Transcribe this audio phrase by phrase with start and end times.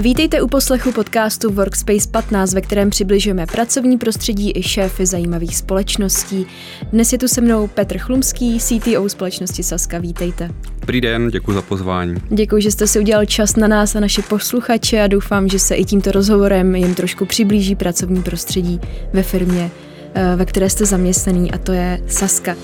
[0.00, 6.46] Vítejte u poslechu podcastu Workspace 15, ve kterém přibližujeme pracovní prostředí i šéfy zajímavých společností.
[6.92, 9.98] Dnes je tu se mnou Petr Chlumský, CTO společnosti Saska.
[9.98, 10.50] Vítejte.
[10.80, 12.16] Dobrý den, děkuji za pozvání.
[12.28, 15.74] Děkuji, že jste si udělal čas na nás a naše posluchače a doufám, že se
[15.74, 18.80] i tímto rozhovorem jim trošku přiblíží pracovní prostředí
[19.12, 19.70] ve firmě,
[20.14, 22.56] eh, ve které jste zaměstnaný a to je Saska.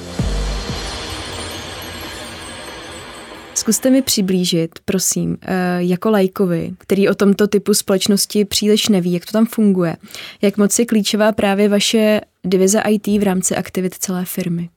[3.56, 9.26] Zkuste mi přiblížit, prosím, eh, jako lajkovi, který o tomto typu společnosti příliš neví, jak
[9.26, 9.96] to tam funguje,
[10.42, 14.68] jak moc je klíčová právě vaše divize IT v rámci aktivit celé firmy.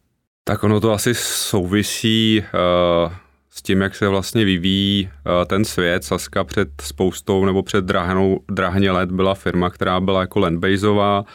[0.43, 3.13] Tak ono to asi souvisí uh,
[3.49, 6.03] s tím, jak se vlastně vyvíjí uh, ten svět.
[6.03, 11.25] Saska před spoustou nebo před drahnou, drahně let byla firma, která byla jako landbaseová,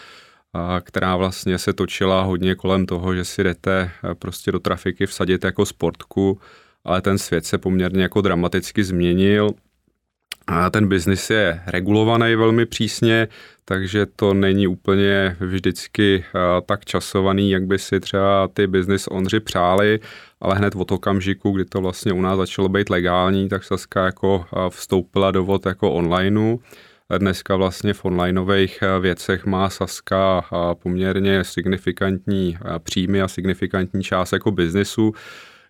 [0.81, 5.67] která vlastně se točila hodně kolem toho, že si jdete prostě do trafiky vsadit jako
[5.67, 6.41] sportku
[6.85, 9.51] ale ten svět se poměrně jako dramaticky změnil.
[10.47, 13.29] A ten biznis je regulovaný velmi přísně,
[13.65, 16.25] takže to není úplně vždycky
[16.67, 20.01] tak časovaný, jak by si třeba ty business onři přáli,
[20.41, 24.47] ale hned od okamžiku, kdy to vlastně u nás začalo být legální, tak Saska jako
[24.69, 26.59] vstoupila do vod jako onlineu.
[27.19, 30.45] Dneska vlastně v onlineových věcech má Saska
[30.83, 35.13] poměrně signifikantní příjmy a signifikantní část jako biznesu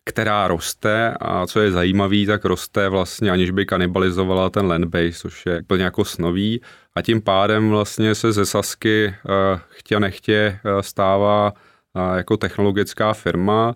[0.04, 5.46] která roste a co je zajímavé, tak roste vlastně aniž by kanibalizovala ten landbase, což
[5.46, 6.60] je úplně jako snový.
[6.94, 13.12] A tím pádem vlastně se ze Sasky uh, chtě nechtě uh, stává uh, jako technologická
[13.12, 13.74] firma,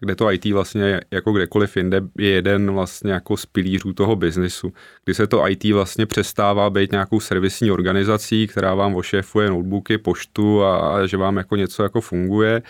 [0.00, 4.72] kde to IT vlastně jako kdekoliv jinde je jeden vlastně jako z pilířů toho biznisu,
[5.04, 10.62] kdy se to IT vlastně přestává být nějakou servisní organizací, která vám ošéfuje notebooky, poštu
[10.62, 12.62] a, a že vám jako něco jako funguje.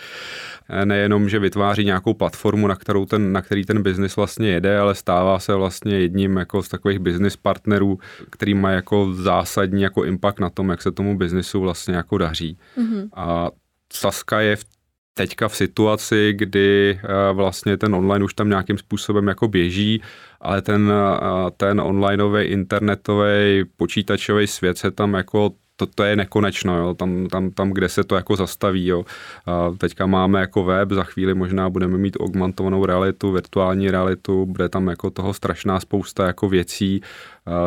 [0.85, 4.95] Nejenom, že vytváří nějakou platformu, na, kterou ten, na který ten biznis vlastně jede, ale
[4.95, 10.39] stává se vlastně jedním jako z takových business partnerů, který má jako zásadní jako impact
[10.39, 12.57] na tom, jak se tomu biznisu vlastně jako daří.
[12.77, 13.09] Mm-hmm.
[13.13, 13.49] A
[13.93, 14.65] Saska je v
[15.13, 20.01] teďka v situaci, kdy eh, vlastně ten online už tam nějakým způsobem jako běží,
[20.41, 25.51] ale ten, eh, ten onlineový, internetový, počítačový svět se tam jako
[25.81, 29.05] to, to je nekonečno, jo, tam, tam, tam, kde se to jako zastaví, jo.
[29.45, 34.69] A teďka máme jako web, za chvíli možná budeme mít augmentovanou realitu, virtuální realitu, bude
[34.69, 37.01] tam jako toho strašná spousta jako věcí,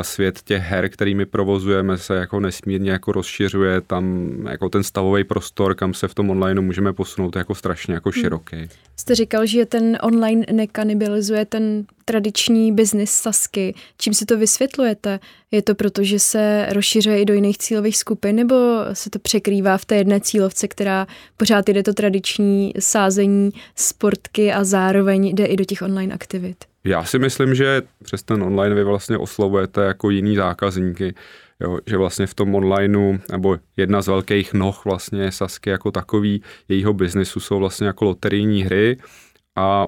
[0.03, 5.75] svět těch her, kterými provozujeme, se jako nesmírně jako rozšiřuje, tam jako ten stavový prostor,
[5.75, 8.23] kam se v tom online můžeme posunout, jako strašně jako hmm.
[8.23, 8.57] široký.
[8.57, 8.69] Hmm.
[8.97, 13.75] Jste říkal, že ten online nekanibilizuje ten tradiční biznis Sasky.
[13.99, 15.21] Čím si to vysvětlujete?
[15.51, 18.55] Je to proto, že se rozšiřuje i do jiných cílových skupin, nebo
[18.93, 21.07] se to překrývá v té jedné cílovce, která
[21.37, 26.65] pořád jde to tradiční sázení sportky a zároveň jde i do těch online aktivit?
[26.85, 31.15] Já si myslím, že přes ten online vy vlastně oslovujete jako jiný zákazníky,
[31.61, 36.43] jo, že vlastně v tom onlineu, nebo jedna z velkých noh vlastně Sasky jako takový,
[36.69, 38.97] jejího biznesu jsou vlastně jako loterijní hry
[39.57, 39.87] a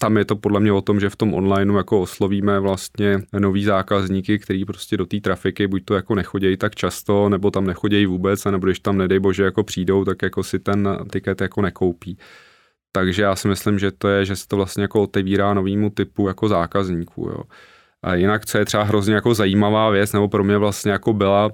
[0.00, 3.64] tam je to podle mě o tom, že v tom onlineu jako oslovíme vlastně nový
[3.64, 8.06] zákazníky, který prostě do té trafiky buď to jako nechodějí tak často, nebo tam nechodějí
[8.06, 12.18] vůbec, nebo když tam nedej bože jako přijdou, tak jako si ten tiket jako nekoupí.
[12.92, 16.28] Takže já si myslím, že to je, že se to vlastně jako otevírá novýmu typu
[16.28, 17.22] jako zákazníků.
[17.22, 17.42] Jo.
[18.02, 21.50] A jinak, co je třeba hrozně jako zajímavá věc, nebo pro mě vlastně jako byla,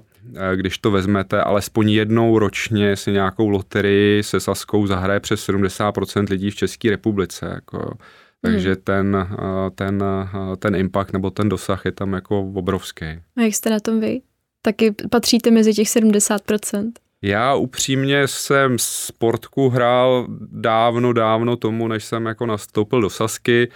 [0.55, 6.51] když to vezmete, alespoň jednou ročně si nějakou loterii se Saskou zahraje přes 70% lidí
[6.51, 7.51] v České republice.
[7.53, 7.97] Jako,
[8.41, 8.81] takže hmm.
[8.83, 13.05] ten, eh, ten, eh, ten impact nebo ten dosah je tam jako obrovský.
[13.37, 14.21] A jak jste na tom vy?
[14.61, 16.91] Taky patříte mezi těch 70%?
[17.21, 23.69] Já upřímně jsem sportku hrál dávno, dávno tomu, než jsem jako nastoupil do Sasky.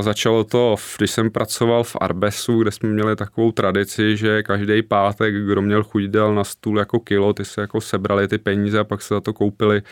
[0.00, 5.34] Začalo to, když jsem pracoval v Arbesu, kde jsme měli takovou tradici, že každý pátek,
[5.34, 8.84] kdo měl chuť, dal na stůl jako kilo, ty se jako sebrali ty peníze a
[8.84, 9.82] pak se za to koupili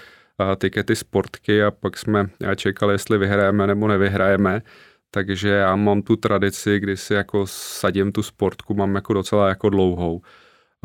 [0.59, 2.27] tikety sportky a pak jsme
[2.57, 4.63] čekali, jestli vyhrajeme nebo nevyhrajeme.
[5.11, 9.71] Takže já mám tu tradici, kdy si jako sadím tu sportku, mám jako docela jako
[9.71, 10.23] dlouhou.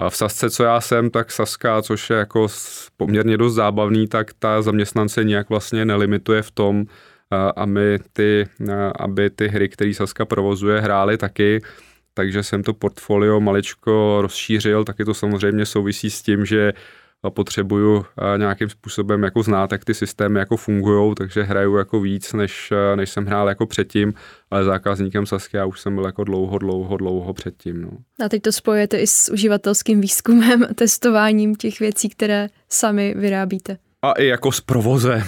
[0.10, 2.48] V Sasce, co já jsem, tak Saska, což je jako
[2.98, 6.86] poměrně dost zábavný, tak ta zaměstnance nějak vlastně nelimituje v tom,
[7.56, 8.48] aby ty,
[9.00, 11.62] aby ty hry, které Saska provozuje, hrály taky.
[12.14, 16.74] Takže jsem to portfolio maličko rozšířil, taky to samozřejmě souvisí s tím, že
[17.30, 18.06] potřebuju
[18.38, 23.10] nějakým způsobem jako znát, jak ty systémy jako fungují, takže hraju jako víc, než, než
[23.10, 24.14] jsem hrál jako předtím,
[24.52, 27.82] ale zákazníkem Sasky já už jsem byl jako dlouho, dlouho, dlouho předtím.
[27.82, 27.90] No.
[28.26, 33.78] A teď to spojujete i s uživatelským výzkumem, testováním těch věcí, které sami vyrábíte.
[34.06, 35.24] A i jako s provozem,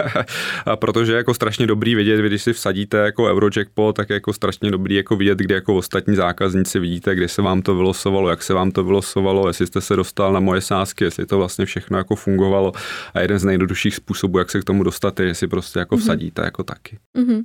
[0.66, 4.32] a protože je jako strašně dobrý vidět, když si vsadíte jako Eurojackpot, tak je jako
[4.32, 8.42] strašně dobrý jako vidět, kde jako ostatní zákazníci vidíte, kde se vám to vylosovalo, jak
[8.42, 11.98] se vám to vylosovalo, jestli jste se dostal na moje sázky, jestli to vlastně všechno
[11.98, 12.72] jako fungovalo
[13.14, 16.02] a jeden z nejjednodušších způsobů, jak se k tomu dostat, je, jestli prostě jako mhm.
[16.02, 16.44] vsadíte mm-hmm.
[16.44, 16.98] jako taky.
[17.18, 17.44] Mm-hmm.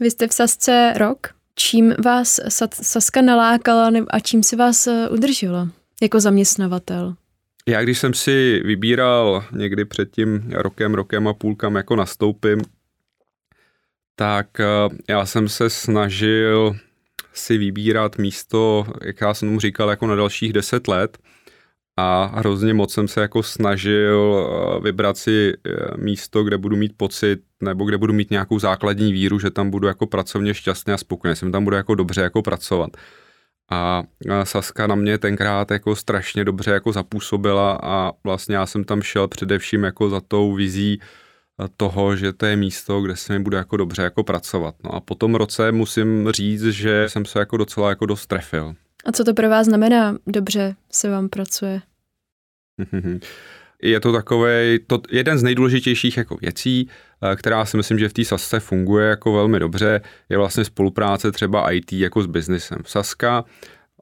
[0.00, 1.18] Vy jste v Sasce rok.
[1.54, 2.40] Čím vás
[2.82, 5.68] Saska nalákala a čím si vás eh, udržela
[6.02, 7.14] jako zaměstnavatel?
[7.68, 12.62] Já když jsem si vybíral někdy před tím rokem, rokem a půl, kam jako nastoupím,
[14.16, 14.64] tak eh,
[15.08, 16.76] já jsem se snažil
[17.32, 21.18] si vybírat místo, jak já jsem mu říkal, jako na dalších deset let
[21.96, 26.92] a hrozně moc jsem se jako snažil eh, vybrat si eh, místo, kde budu mít
[26.96, 30.98] pocit, nebo kde budu mít nějakou základní víru, že tam budu jako pracovně šťastný a
[30.98, 32.90] spokojený, jsem tam budu jako dobře jako pracovat.
[33.70, 34.02] A
[34.44, 39.28] Saska na mě tenkrát jako strašně dobře jako zapůsobila a vlastně já jsem tam šel
[39.28, 41.00] především jako za tou vizí
[41.76, 44.74] toho, že to je místo, kde se mi bude jako dobře jako pracovat.
[44.84, 48.74] No a po tom roce musím říct, že jsem se jako docela jako dost trefil.
[49.04, 51.80] A co to pro vás znamená, dobře se vám pracuje?
[53.82, 56.88] je to takový, to jeden z nejdůležitějších jako věcí,
[57.22, 61.32] eh, která si myslím, že v té Sasce funguje jako velmi dobře, je vlastně spolupráce
[61.32, 62.78] třeba IT jako s biznesem.
[62.86, 63.44] Saska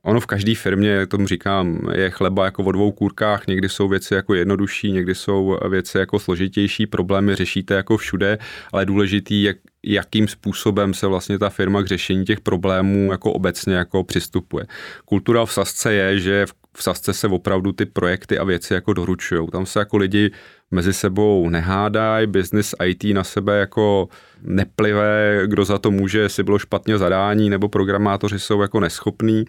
[0.07, 3.89] Ono v každé firmě, jak tomu říkám, je chleba jako o dvou kůrkách, někdy jsou
[3.89, 8.39] věci jako jednodušší, někdy jsou věci jako složitější, problémy řešíte jako všude,
[8.73, 13.75] ale důležitý, jak, jakým způsobem se vlastně ta firma k řešení těch problémů jako obecně
[13.75, 14.67] jako přistupuje.
[15.05, 19.49] Kultura v Sasce je, že v Sasce se opravdu ty projekty a věci jako doručují.
[19.53, 20.31] Tam se jako lidi
[20.71, 24.09] mezi sebou nehádají, business IT na sebe jako
[24.43, 29.45] neplivé, kdo za to může, jestli bylo špatně zadání, nebo programátoři jsou jako neschopní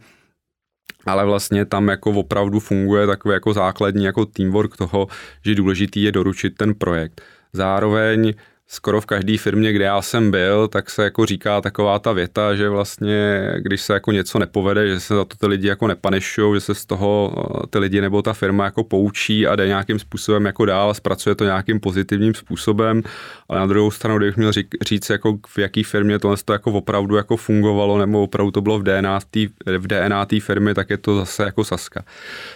[1.07, 5.07] ale vlastně tam jako opravdu funguje takový jako základní jako teamwork toho,
[5.45, 7.21] že důležitý je doručit ten projekt.
[7.53, 8.33] Zároveň
[8.69, 12.55] skoro v každé firmě, kde já jsem byl, tak se jako říká taková ta věta,
[12.55, 16.55] že vlastně, když se jako něco nepovede, že se za to ty lidi jako nepanešují,
[16.55, 19.99] že se z toho eh, ty lidi nebo ta firma jako poučí a jde nějakým
[19.99, 23.03] způsobem jako dál, zpracuje to nějakým pozitivním způsobem,
[23.49, 26.71] ale na druhou stranu, kdybych měl řík, říct, jako v jaký firmě tohle to jako
[26.71, 29.47] opravdu jako fungovalo, nebo opravdu to bylo v DNA tý,
[29.77, 32.03] v DNA té firmy, tak je to zase jako Saska.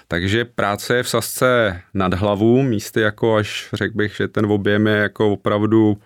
[0.08, 4.88] Takže práce je v Sasce nad hlavu, místy jako až řekl bych, že ten objem
[4.88, 6.01] je jako opravdu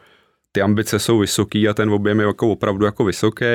[0.56, 3.46] ty ambice jsou vysoký a ten objem je jako opravdu jako vysoký.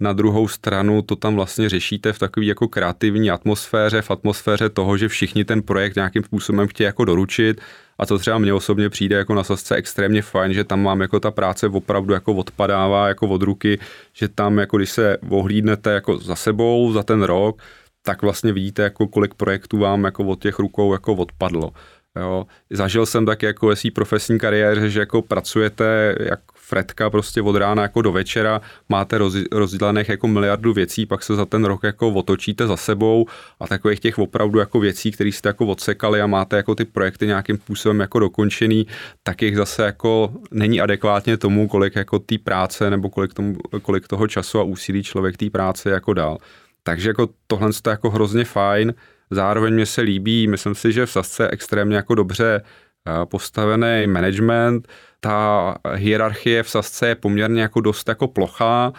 [0.00, 4.96] Na druhou stranu to tam vlastně řešíte v takové jako kreativní atmosféře, v atmosféře toho,
[4.96, 7.60] že všichni ten projekt nějakým způsobem chtějí jako doručit
[7.98, 11.20] a to třeba mně osobně přijde jako na sasce extrémně fajn, že tam mám jako
[11.20, 13.78] ta práce opravdu jako odpadává jako od ruky,
[14.12, 17.62] že tam jako když se ohlídnete jako za sebou za ten rok,
[18.02, 21.72] tak vlastně vidíte jako kolik projektů vám jako od těch rukou jako odpadlo.
[22.16, 22.46] Jo.
[22.70, 27.56] Zažil jsem tak jako ve své profesní kariéře, že jako pracujete jak Fredka prostě od
[27.56, 31.82] rána jako do večera, máte roz, rozdělených jako miliardu věcí, pak se za ten rok
[31.82, 33.26] jako otočíte za sebou
[33.60, 37.26] a takových těch opravdu jako věcí, které jste jako odsekali a máte jako ty projekty
[37.26, 38.86] nějakým způsobem jako dokončený,
[39.22, 44.08] tak jich zase jako není adekvátně tomu, kolik jako té práce nebo kolik, tomu, kolik
[44.08, 46.38] toho času a úsilí člověk té práce jako dal.
[46.82, 48.94] Takže jako tohle je jako hrozně fajn,
[49.30, 54.88] Zároveň mě se líbí, myslím si, že v Sasce extrémně jako dobře eh, postavený management,
[55.20, 58.92] ta hierarchie v Sasce je poměrně jako dost jako plochá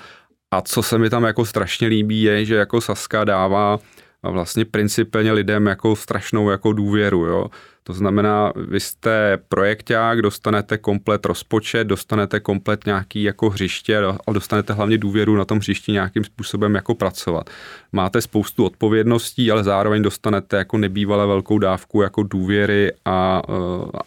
[0.52, 3.80] a co se mi tam jako strašně líbí je, že jako Saska dává
[4.24, 7.48] vlastně principálně lidem jako strašnou jako důvěru, jo.
[7.90, 14.74] To znamená, vy jste projekták, dostanete komplet rozpočet, dostanete komplet nějaký jako hřiště a dostanete
[14.74, 17.50] hlavně důvěru na tom hřišti nějakým způsobem jako pracovat.
[17.92, 23.42] Máte spoustu odpovědností, ale zároveň dostanete jako nebývalé velkou dávku jako důvěry a,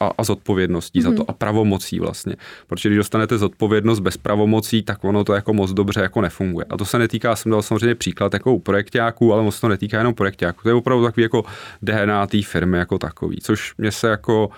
[0.00, 1.02] a, a zodpovědností mm-hmm.
[1.02, 1.24] za to mhm.
[1.28, 2.36] a pravomocí vlastně.
[2.66, 6.66] Protože když dostanete zodpovědnost bez pravomocí, tak ono to jako moc dobře jako nefunguje.
[6.70, 9.98] A to se netýká, jsem dal samozřejmě příklad jako u projektáků, ale moc to netýká
[9.98, 10.62] jenom projektáků.
[10.62, 11.44] To je opravdu takový jako
[11.82, 14.50] DNA té firmy jako takový, což mě se jako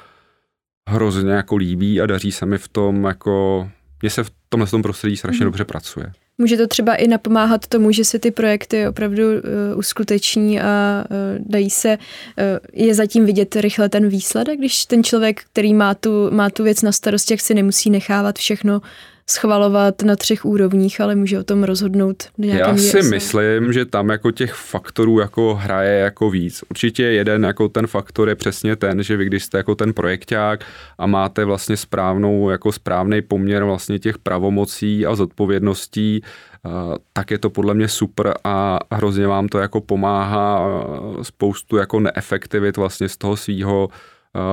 [0.88, 3.68] hrozně jako líbí a daří se mi v tom jako,
[4.02, 5.44] mně se v tomhle tom prostředí strašně mm.
[5.44, 6.12] dobře pracuje.
[6.38, 9.40] Může to třeba i napomáhat tomu, že se ty projekty opravdu uh,
[9.76, 15.44] uskuteční a uh, dají se, uh, je zatím vidět rychle ten výsledek, když ten člověk,
[15.44, 18.80] který má tu, má tu věc na starosti, jak si nemusí nechávat všechno
[19.30, 24.30] schvalovat na třech úrovních, ale může o tom rozhodnout Já si myslím, že tam jako
[24.30, 26.64] těch faktorů jako hraje jako víc.
[26.70, 30.64] Určitě jeden jako ten faktor je přesně ten, že vy když jste jako ten projekták
[30.98, 36.22] a máte vlastně správnou jako správný poměr vlastně těch pravomocí a zodpovědností,
[37.12, 40.68] tak je to podle mě super a hrozně vám to jako pomáhá
[41.22, 43.88] spoustu jako neefektivit vlastně z toho svýho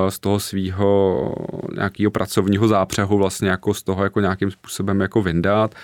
[0.10, 1.34] z toho svého
[1.76, 5.76] nějakého pracovního zápřehu vlastně jako z toho jako nějakým způsobem jako vyndat.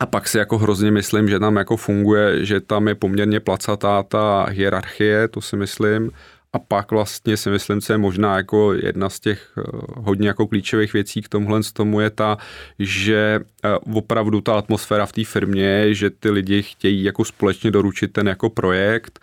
[0.00, 4.02] A pak si jako hrozně myslím, že tam jako funguje, že tam je poměrně placatá
[4.02, 6.10] ta hierarchie, to si myslím,
[6.52, 9.62] a pak vlastně si myslím, co je možná jako jedna z těch eh,
[9.96, 12.36] hodně jako klíčových věcí k tomuhle z tomu je ta,
[12.78, 18.12] že eh, opravdu ta atmosféra v té firmě že ty lidi chtějí jako společně doručit
[18.12, 19.20] ten jako projekt,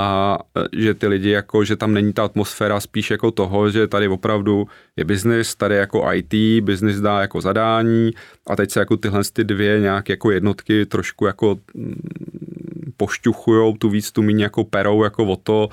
[0.00, 3.86] a e, že ty lidi jako, že tam není ta atmosféra spíš jako toho, že
[3.86, 4.66] tady opravdu
[4.96, 8.10] je biznis, tady jako IT, biznis dá jako zadání
[8.46, 13.88] a teď se jako tyhle ty dvě nějak jako jednotky trošku jako mm, pošťuchujou tu
[13.88, 15.68] víc, tu míň jako perou jako o to,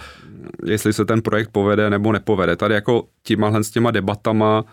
[0.66, 2.56] jestli se ten projekt povede nebo nepovede.
[2.56, 4.66] Tady jako tímhle s těma debatama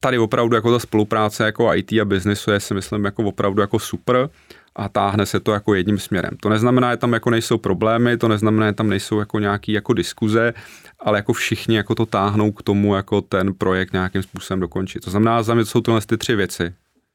[0.00, 3.78] tady opravdu jako ta spolupráce jako IT a biznisu je si myslím jako opravdu jako
[3.78, 4.28] super
[4.76, 6.30] a táhne se to jako jedním směrem.
[6.42, 9.92] To neznamená, že tam jako nejsou problémy, to neznamená, že tam nejsou jako nějaký jako
[9.92, 10.54] diskuze,
[10.98, 15.04] ale jako všichni jako to táhnou k tomu, jako ten projekt nějakým způsobem dokončit.
[15.04, 16.72] To znamená, za mě to jsou tyhle ty tři věci.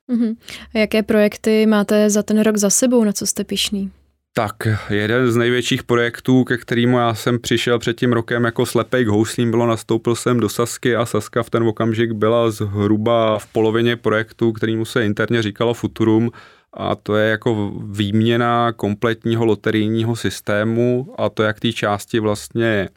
[0.10, 0.36] Mm-hmm.
[0.75, 3.92] A jaké projekty máte za ten rok za sebou, na co jste pišný?
[4.38, 4.56] Tak,
[4.89, 9.08] jeden z největších projektů, ke kterému já jsem přišel před tím rokem jako slepej k
[9.08, 13.96] houslím, bylo nastoupil jsem do Sasky a Saska v ten okamžik byla zhruba v polovině
[13.96, 16.32] projektu, kterýmu se interně říkalo Futurum.
[16.74, 22.89] A to je jako výměna kompletního loterijního systému a to jak té části vlastně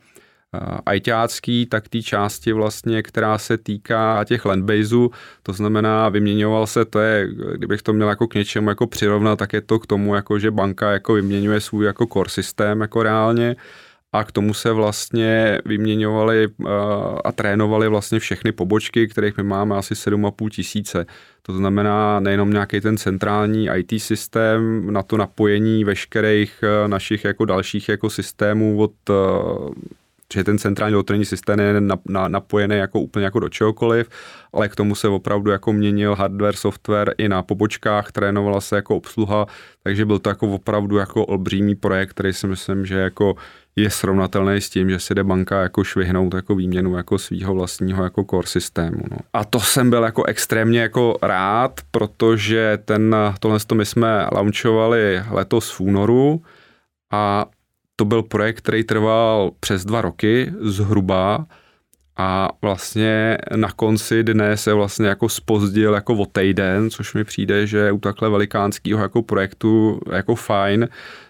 [0.86, 5.10] ajťácký, tak té části vlastně, která se týká těch landbaseů,
[5.42, 9.52] to znamená vyměňoval se, to je, kdybych to měl jako k něčemu jako přirovnat, tak
[9.52, 13.56] je to k tomu, jako že banka jako vyměňuje svůj jako core systém jako reálně,
[14.12, 16.48] a k tomu se vlastně vyměňovali
[17.24, 21.06] a trénovali vlastně všechny pobočky, kterých my máme asi 7,5 tisíce.
[21.42, 27.88] To znamená nejenom nějaký ten centrální IT systém na to napojení veškerých našich jako dalších
[27.88, 28.92] jako systémů od
[30.32, 34.08] že ten centrální loterijní systém je na, na, napojený jako úplně jako do čehokoliv,
[34.52, 38.96] ale k tomu se opravdu jako měnil hardware, software i na pobočkách, trénovala se jako
[38.96, 39.46] obsluha,
[39.82, 43.34] takže byl to jako opravdu jako obřímý projekt, který si myslím, že jako
[43.76, 48.04] je srovnatelný s tím, že si jde banka jako švihnout jako výměnu jako svého vlastního
[48.04, 49.02] jako core systému.
[49.10, 49.16] No.
[49.32, 55.70] A to jsem byl jako extrémně jako rád, protože ten, tohle my jsme launchovali letos
[55.70, 56.42] v únoru
[57.12, 57.46] a
[57.98, 61.46] to byl projekt, který trval přes dva roky zhruba.
[62.16, 67.66] A vlastně na konci dne se vlastně jako spozdil jako o týden, což mi přijde,
[67.66, 70.88] že u takhle velikánského jako projektu jako fajn,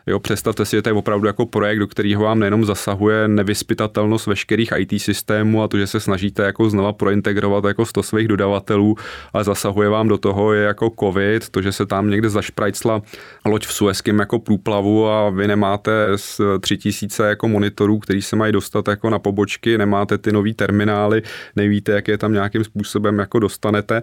[0.09, 4.27] Jo, představte si, že to je opravdu jako projekt, do kterého vám nejenom zasahuje nevyspytatelnost
[4.27, 8.97] veškerých IT systémů a to, že se snažíte jako znova prointegrovat jako 100 svých dodavatelů,
[9.33, 13.03] ale zasahuje vám do toho je jako covid, to, že se tam někde zašprajcla
[13.45, 18.53] loď v Suezkém jako průplavu a vy nemáte z 3000 jako monitorů, který se mají
[18.53, 21.23] dostat jako na pobočky, nemáte ty nový terminály,
[21.57, 24.03] nevíte, jak je tam nějakým způsobem jako dostanete.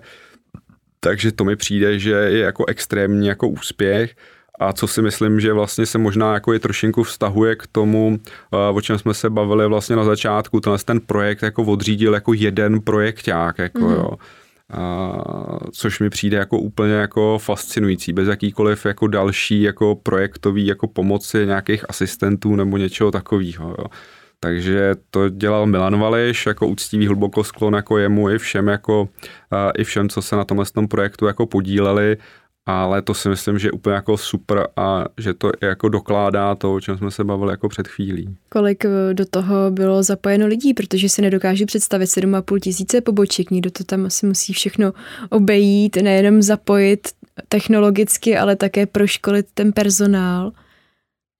[0.99, 4.15] Takže to mi přijde, že je jako extrémní jako úspěch
[4.59, 8.19] a co si myslím, že vlastně se možná jako je trošinku vztahuje k tomu,
[8.53, 12.33] eh, o čem jsme se bavili vlastně na začátku, tenhle ten projekt jako odřídil jako
[12.33, 13.95] jeden projekták, jako mm-hmm.
[13.95, 14.09] jo.
[14.73, 15.13] A,
[15.71, 21.45] což mi přijde jako úplně jako fascinující, bez jakýkoliv jako další jako projektový jako pomoci
[21.45, 23.69] nějakých asistentů nebo něčeho takového.
[23.69, 23.85] Jo.
[24.39, 29.09] Takže to dělal Milan Vališ, jako úctivý hluboko sklon jako jemu i všem, jako,
[29.51, 32.17] a, i všem, co se na tomhle tom projektu jako podíleli
[32.65, 36.73] ale to si myslím, že je úplně jako super a že to jako dokládá to,
[36.73, 38.35] o čem jsme se bavili jako před chvílí.
[38.49, 43.71] Kolik eh, do toho bylo zapojeno lidí, protože si nedokážu představit 7,5 tisíce poboček, někdo
[43.71, 44.93] to tam asi musí všechno
[45.29, 47.07] obejít, nejenom zapojit
[47.49, 50.51] technologicky, ale také proškolit ten personál.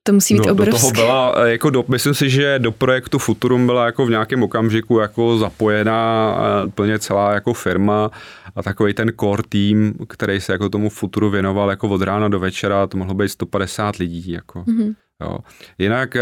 [0.08, 0.72] To musí být no, obrovské.
[0.72, 4.10] Do toho byla, eh, jako do, myslím si, že do projektu Futurum byla jako v
[4.10, 8.12] nějakém okamžiku jako zapojená eh, plně celá jako firma
[8.56, 12.40] a takový ten core tým, který se jako tomu Futuru věnoval jako od rána do
[12.40, 14.32] večera, to mohlo být 150 lidí.
[14.32, 14.60] Jako.
[14.60, 14.96] Mm-hmm.
[15.22, 15.38] Jo.
[15.78, 16.22] Jinak eh,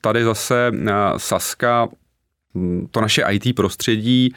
[0.00, 0.72] tady zase
[1.16, 1.88] Saska
[2.90, 4.34] to naše IT prostředí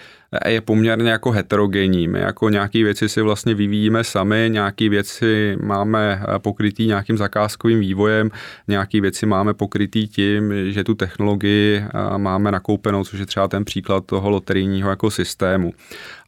[0.47, 2.07] je poměrně jako heterogenní.
[2.07, 7.79] My jako nějaké věci si vlastně vyvíjíme sami, nějaké věci máme eh, pokrytý nějakým zakázkovým
[7.79, 8.29] vývojem,
[8.67, 13.65] nějaké věci máme pokrytý tím, že tu technologii eh, máme nakoupenou, což je třeba ten
[13.65, 15.73] příklad toho loterijního jako systému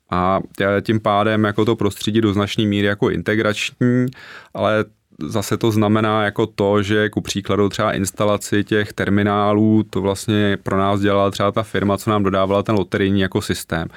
[0.09, 4.05] a eh, tím pádem jako to prostředí do značné míry jako integrační,
[4.53, 4.85] ale
[5.27, 10.77] zase to znamená jako to, že ku příkladu třeba instalaci těch terminálů, to vlastně pro
[10.77, 13.87] nás dělala třeba ta firma, co nám dodávala ten loterijní jako systém.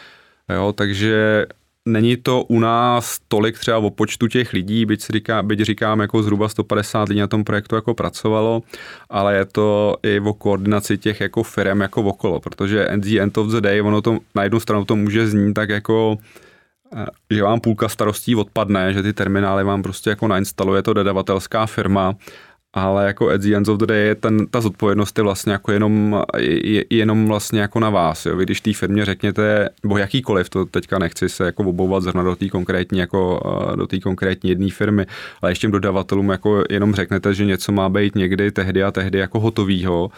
[0.49, 1.47] Jo, takže
[1.87, 6.01] Není to u nás tolik třeba o počtu těch lidí, byť, si říká, byť říkám,
[6.01, 8.63] jako zhruba 150 lidí na tom projektu jako pracovalo,
[9.11, 13.51] ale je to i o koordinaci těch jako firm jako okolo, protože at end of
[13.51, 16.17] the day, ono to na jednu stranu to může znít tak jako
[17.31, 22.15] že vám půlka starostí odpadne, že ty terminály vám prostě jako nainstaluje to dodavatelská firma
[22.75, 26.23] ale jako at the end of the day ten, ta zodpovědnost je vlastně jako jenom,
[26.39, 28.27] je, jenom vlastně jako na vás.
[28.27, 28.37] Jo.
[28.37, 32.37] Vy když té firmě řekněte, nebo jakýkoliv, to teďka nechci se jako obouvat zrovna do
[32.37, 33.41] té konkrétní, jako
[33.73, 35.07] eh, do té konkrétní jedné firmy,
[35.43, 39.41] ale ještě dodavatelům jako jenom řeknete, že něco má být někdy, tehdy a tehdy jako
[39.41, 40.11] hotovýho,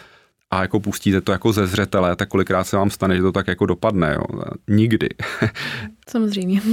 [0.53, 3.47] a jako pustíte to jako ze zřetele, tak kolikrát se vám stane, že to tak
[3.47, 4.23] jako dopadne, jo?
[4.67, 5.09] Nikdy.
[6.09, 6.61] Samozřejmě.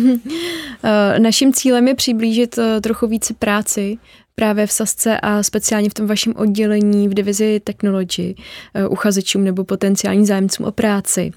[0.84, 3.98] Eh, naším cílem je přiblížit eh, trochu více práci
[4.34, 8.34] právě v Sasce a speciálně v tom vašem oddělení v divizi technology
[8.74, 11.32] eh, uchazečům nebo potenciálním zájemcům o práci.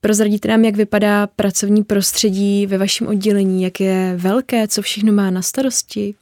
[0.00, 5.30] Prozradíte nám, jak vypadá pracovní prostředí ve vašem oddělení, jak je velké, co všechno má
[5.30, 6.14] na starosti?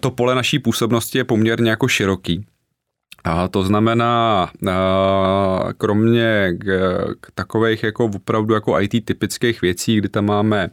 [0.00, 2.46] To pole naší působnosti je poměrně jako široký.
[3.26, 4.50] A to znamená,
[5.78, 6.54] kromě
[7.20, 10.70] k, takových jako opravdu jako IT typických věcí, kdy tam máme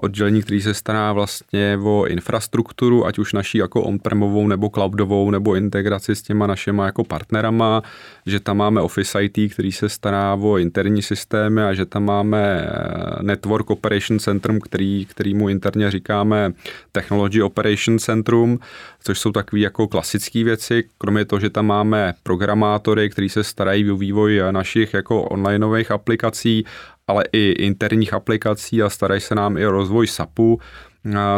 [0.00, 5.54] oddělení, který se stará vlastně o infrastrukturu, ať už naší jako on-premovou nebo cloudovou, nebo
[5.54, 7.82] integraci s těma našima jako partnerama,
[8.26, 12.40] že tam máme Office IT, který se stará o interní systémy a že tam máme
[12.40, 16.52] eh, Network Operation Centrum, který, kterýmu interně říkáme
[16.92, 18.58] Technology Operation Centrum,
[19.02, 23.90] což jsou takové jako klasické věci, kromě toho, že tam máme programátory, kteří se starají
[23.90, 26.64] o vývoj našich jako onlineových aplikací
[27.10, 30.60] ale i interních aplikací a starají se nám i o rozvoj SAPu,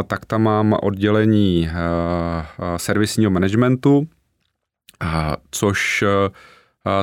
[0.07, 1.69] tak tam mám oddělení
[2.77, 4.07] servisního managementu,
[5.51, 6.03] což,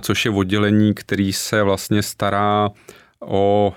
[0.00, 2.68] což je oddělení, který se vlastně stará
[3.26, 3.72] o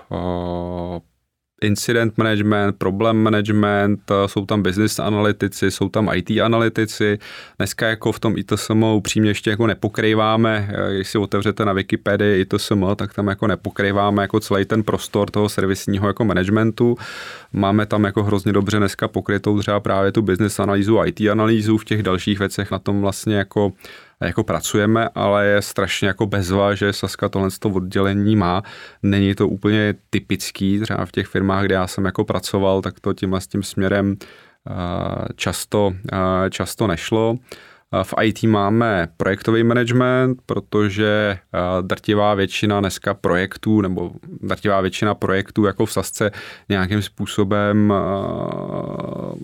[1.64, 7.18] incident management, problem management, eh, jsou tam business analytici, jsou tam IT analytici.
[7.58, 12.40] Dneska jako v tom ITSM upřímně ještě jako nepokrýváme, eh, když si otevřete na Wikipedii
[12.40, 16.96] ITSM, tak tam jako nepokrýváme jako celý ten prostor toho servisního jako managementu.
[17.52, 21.84] Máme tam jako hrozně dobře dneska pokrytou třeba právě tu business analýzu, IT analýzu, v
[21.84, 23.72] těch dalších věcech na tom vlastně jako
[24.20, 28.62] jako pracujeme, ale je strašně jako bezva, že Saska tohle to oddělení má.
[29.02, 33.12] Není to úplně typický, třeba v těch firmách, kde já jsem jako pracoval, tak to
[33.12, 34.16] tímhle s tím směrem
[35.36, 35.92] často,
[36.50, 37.34] často nešlo.
[38.02, 41.38] V IT máme projektový management, protože
[41.80, 46.30] drtivá většina dneska projektů, nebo drtivá většina projektů jako v Sasce
[46.68, 47.92] nějakým způsobem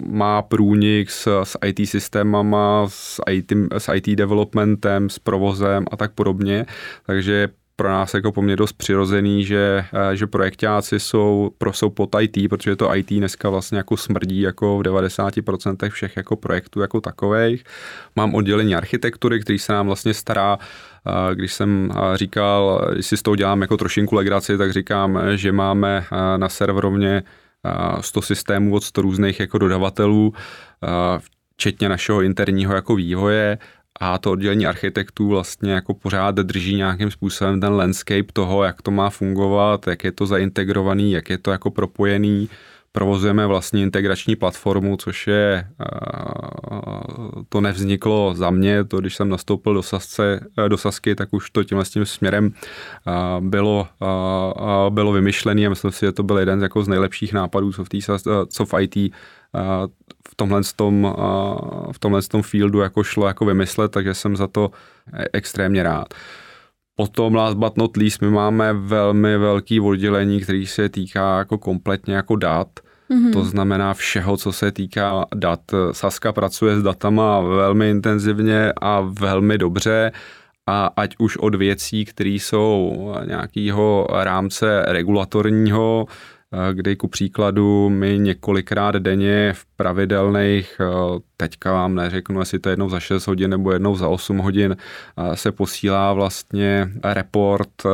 [0.06, 6.12] má průnik s, s IT systémama, s IT, s IT developmentem, s provozem a tak
[6.12, 6.66] podobně.
[7.06, 7.48] Takže
[7.80, 12.48] pro nás jako poměrně dost přirozený, že, eh, že projektáci jsou, pro, jsou pod IT,
[12.48, 17.64] protože to IT dneska vlastně jako smrdí jako v 90% všech jako projektů jako takových.
[18.16, 23.16] Mám oddělení architektury, který se nám vlastně stará eh, když jsem eh, říkal, když si
[23.16, 26.04] s tou dělám jako trošinku legraci, tak říkám, že máme
[26.36, 27.22] na serverovně
[28.00, 30.34] 100 systémů od 100 různých jako dodavatelů,
[31.52, 33.58] včetně našeho interního jako vývoje
[34.00, 38.90] a to oddělení architektů vlastně jako pořád drží nějakým způsobem ten landscape toho, jak to
[38.90, 42.48] má fungovat, jak je to zaintegrovaný, jak je to jako propojený.
[42.92, 45.68] Provozujeme vlastně integrační platformu, což je,
[47.48, 51.64] to nevzniklo za mě, to když jsem nastoupil do, Sasce, do Sasky, tak už to
[51.64, 52.52] tímhle s tím směrem
[53.40, 53.88] bylo,
[54.90, 57.84] bylo vymyšlené a myslím si, že to byl jeden z, jako z nejlepších nápadů, co
[57.84, 58.00] v, tý,
[58.48, 59.12] co v IT
[60.28, 61.14] v tomhle, tom,
[61.92, 64.70] v tomhle tom fieldu jako šlo jako vymyslet, takže jsem za to
[65.12, 66.14] e, extrémně rád.
[66.94, 72.14] Potom last but not least, my máme velmi velký oddělení, který se týká jako kompletně
[72.14, 72.68] jako dat,
[73.10, 73.32] Mm-hmm.
[73.32, 75.60] To znamená všeho, co se týká dat.
[75.92, 80.12] Saska pracuje s datama velmi intenzivně a velmi dobře
[80.66, 82.92] a ať už od věcí, které jsou
[83.26, 86.06] nějakého rámce regulatorního,
[86.72, 90.84] kdy ku příkladu my několikrát denně v pravidelných, eh,
[91.36, 94.76] teďka vám neřeknu, jestli to je jednou za 6 hodin nebo jednou za 8 hodin,
[94.76, 97.90] eh, se posílá vlastně report eh,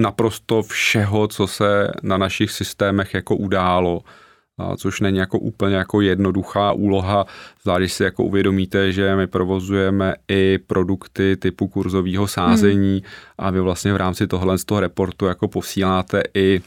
[0.00, 4.02] naprosto všeho, co se na našich systémech jako událo
[4.76, 7.26] což není jako úplně jako jednoduchá úloha,
[7.62, 13.12] zvlášť si jako uvědomíte, že my provozujeme i produkty typu kurzového sázení hmm.
[13.38, 16.60] a vy vlastně v rámci tohle z toho reportu jako posíláte i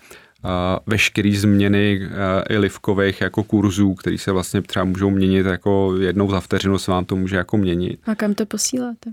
[0.85, 2.09] veškeré změny
[2.49, 6.91] i livkových jako kurzů, který se vlastně třeba můžou měnit jako jednou za vteřinu se
[6.91, 7.99] vám to může jako měnit.
[8.05, 9.09] A kam to posíláte?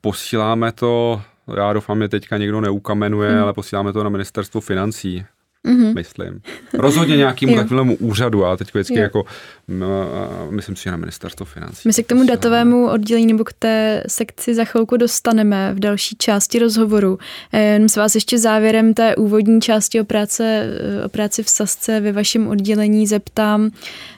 [0.00, 1.22] Posíláme to,
[1.56, 3.42] já doufám, že teďka někdo neukamenuje, hmm.
[3.42, 5.24] ale posíláme to na ministerstvo financí.
[5.64, 5.94] Mm-hmm.
[5.94, 6.40] myslím.
[6.72, 9.02] Rozhodně nějakému takovému úřadu, a teď vždycky jo.
[9.02, 9.24] jako,
[9.68, 10.08] no,
[10.50, 11.80] myslím si, že na ministerstvo financí.
[11.84, 16.16] My se k tomu datovému oddělení nebo k té sekci za chvilku dostaneme v další
[16.18, 17.18] části rozhovoru.
[17.52, 20.66] Jenom se vás ještě závěrem té úvodní části o, práce,
[21.04, 23.70] o práci v Sasce ve vašem oddělení zeptám,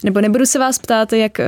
[0.05, 1.47] nebo nebudu se vás ptát, jak eh,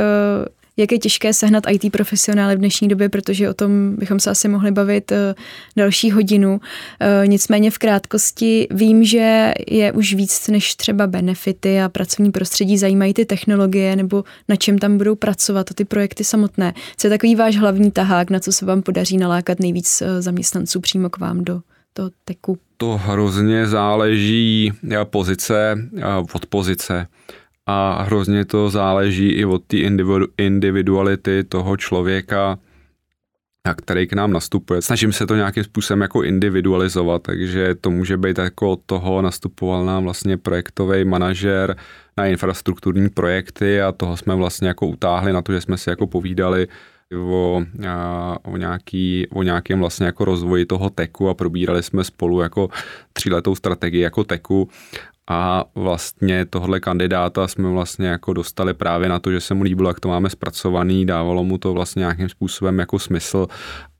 [0.78, 4.48] jak je těžké sehnat IT profesionály v dnešní době, protože o tom bychom se asi
[4.48, 5.34] mohli bavit eh,
[5.76, 6.60] další hodinu.
[7.00, 12.78] Eh, nicméně v krátkosti vím, že je už víc než třeba benefity a pracovní prostředí
[12.78, 16.74] zajímají ty technologie nebo na čem tam budou pracovat a ty projekty samotné.
[16.96, 20.80] Co je takový váš hlavní tahák, na co se vám podaří nalákat nejvíc eh, zaměstnanců
[20.80, 21.60] přímo k vám do
[21.92, 22.58] toho teku?
[22.76, 24.72] To hrozně záleží
[25.10, 25.78] pozice
[26.32, 27.06] od pozice
[27.70, 29.76] a hrozně to záleží i od té
[30.38, 32.58] individuality toho člověka,
[33.76, 34.82] který k nám nastupuje.
[34.82, 39.84] Snažím se to nějakým způsobem jako individualizovat, takže to může být jako od toho nastupoval
[39.84, 41.76] nám vlastně projektový manažer
[42.16, 46.06] na infrastrukturní projekty a toho jsme vlastně jako utáhli na to, že jsme si jako
[46.06, 46.68] povídali
[47.16, 47.62] o,
[48.42, 52.68] o, nějaký, o nějakém vlastně jako rozvoji toho teku a probírali jsme spolu jako
[53.12, 54.68] tříletou strategii jako teku
[55.28, 59.90] a vlastně tohle kandidáta jsme vlastně jako dostali právě na to, že se mu líbilo,
[59.90, 63.46] jak to máme zpracovaný, dávalo mu to vlastně nějakým způsobem jako smysl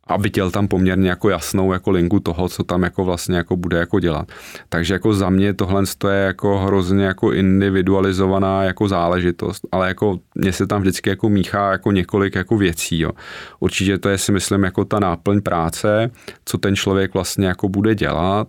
[0.09, 3.79] a viděl tam poměrně jako jasnou jako linku toho, co tam jako vlastně jako bude
[3.79, 4.29] jako dělat.
[4.69, 10.53] Takže jako za mě tohle je jako hrozně jako individualizovaná jako záležitost, ale jako mně
[10.53, 12.99] se tam vždycky jako míchá jako několik jako věcí.
[12.99, 13.11] Jo.
[13.61, 16.11] Určitě to je si myslím jako ta náplň práce,
[16.45, 18.49] co ten člověk vlastně jako bude dělat,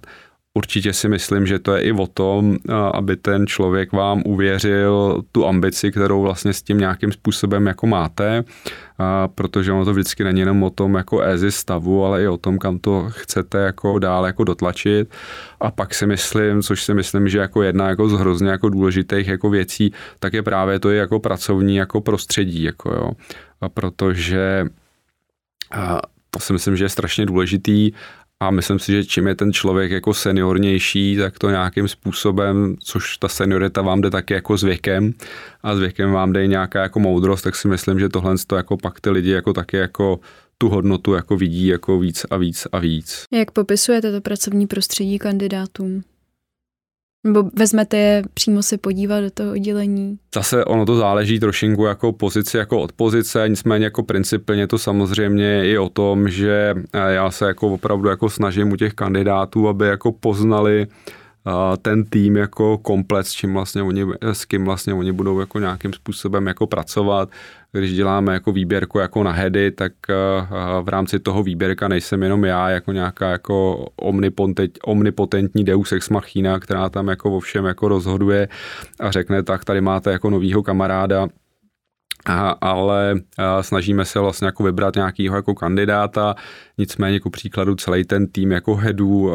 [0.54, 2.58] Určitě si myslím, že to je i o tom,
[2.94, 8.44] aby ten člověk vám uvěřil tu ambici, kterou vlastně s tím nějakým způsobem jako máte,
[9.36, 12.58] protože ono to vždycky není jenom o tom jako easy stavu, ale i o tom,
[12.58, 15.10] kam to chcete jako dál jako dotlačit.
[15.60, 19.28] A pak si myslím, což si myslím, že jako jedna jako z hrozně jako důležitých
[19.28, 23.12] jako věcí, tak je právě to jako pracovní jako prostředí, jako jo.
[23.62, 24.66] A protože
[25.72, 27.92] a to si myslím, že je strašně důležitý
[28.44, 33.18] a myslím si, že čím je ten člověk jako seniornější, tak to nějakým způsobem, což
[33.18, 35.14] ta seniorita vám jde taky jako s věkem
[35.64, 38.78] a s věkem vám jde nějaká jako moudrost, tak si myslím, že tohle to jako
[38.78, 40.20] pak ty lidi jako taky jako
[40.58, 43.24] tu hodnotu jako vidí jako víc a víc a víc.
[43.34, 46.04] Jak popisujete to pracovní prostředí kandidátům?
[47.24, 50.20] Nebo vezmete je přímo se podívat do toho oddělení?
[50.36, 55.70] Zase ono to záleží trošinku jako pozici jako od pozice, nicméně jako principně to samozřejmě
[55.72, 56.76] i o tom, že
[57.08, 60.88] já se jako opravdu jako snažím u těch kandidátů, aby jako poznali
[61.82, 65.94] ten tým jako komplet, s, čím vlastně oni, s kým vlastně oni budou jako nějakým
[65.94, 67.30] způsobem jako pracovat.
[67.72, 69.94] Když děláme jako výběrku jako na heady, tak
[70.82, 73.88] v rámci toho výběrka nejsem jenom já jako nějaká jako
[74.84, 78.48] omnipotentní deus ex machina, která tam jako o všem jako rozhoduje
[79.00, 81.28] a řekne, tak tady máte jako novýho kamaráda,
[82.62, 83.16] ale
[83.62, 86.36] snažíme se vlastně jako vybrat nějakého jako kandidáta,
[86.78, 89.32] nicméně jako příkladu celý ten tým jako headů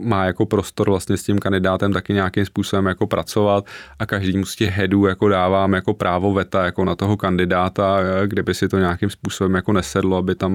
[0.00, 3.64] má jako prostor vlastně s tím kandidátem taky nějakým způsobem jako pracovat
[3.98, 8.42] a každý z těch headů jako dávám jako právo veta jako na toho kandidáta, kde
[8.42, 10.52] by si to nějakým způsobem jako nesedlo, aby tam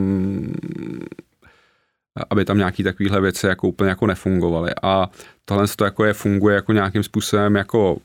[2.29, 4.71] aby tam nějaký takovýhle věci jako úplně jako nefungovaly.
[4.83, 5.09] A
[5.45, 7.97] tohle to jako je, funguje jako nějakým způsobem jako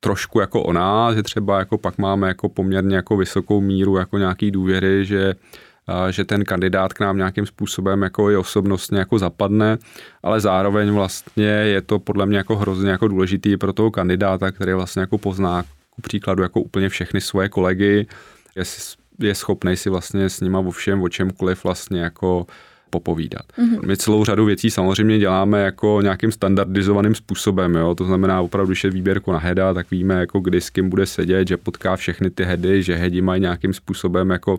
[0.00, 4.18] trošku jako o nás, že třeba jako pak máme jako poměrně jako vysokou míru jako
[4.18, 5.34] nějaký důvěry, že
[6.10, 9.78] že ten kandidát k nám nějakým způsobem jako i osobnostně jako zapadne,
[10.22, 14.72] ale zároveň vlastně je to podle mě jako hrozně jako důležitý pro toho kandidáta, který
[14.72, 18.06] vlastně jako pozná ku příkladu jako úplně všechny svoje kolegy,
[18.56, 18.64] je,
[19.18, 22.46] je schopný si vlastně s nima o všem, o čemkoliv vlastně jako
[22.90, 23.42] popovídat.
[23.58, 23.86] Mm-hmm.
[23.86, 27.94] My celou řadu věcí samozřejmě děláme jako nějakým standardizovaným způsobem, jo?
[27.94, 31.06] to znamená opravdu, když je výběrku na heda, tak víme, jako kdy s kým bude
[31.06, 34.58] sedět, že potká všechny ty hedy, že hedi mají nějakým způsobem jako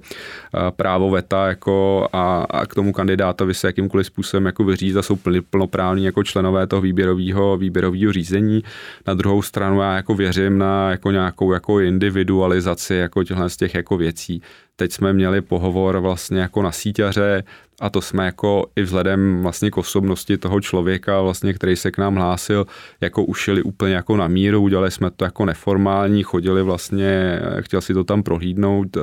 [0.75, 5.17] právo veta jako a, a k tomu kandidátovi se jakýmkoliv způsobem jako vyříct a jsou
[5.49, 8.63] plnoprávní jako členové toho výběrového, výběrového řízení.
[9.07, 13.75] Na druhou stranu já jako věřím na jako nějakou jako individualizaci jako těchto z těch
[13.75, 14.41] jako věcí.
[14.75, 17.43] Teď jsme měli pohovor vlastně jako na síťaře
[17.81, 21.97] a to jsme jako i vzhledem vlastně k osobnosti toho člověka, vlastně, který se k
[21.97, 22.67] nám hlásil,
[23.01, 27.93] jako ušili úplně jako na míru, udělali jsme to jako neformální, chodili vlastně, chtěl si
[27.93, 29.01] to tam prohlídnout, eh,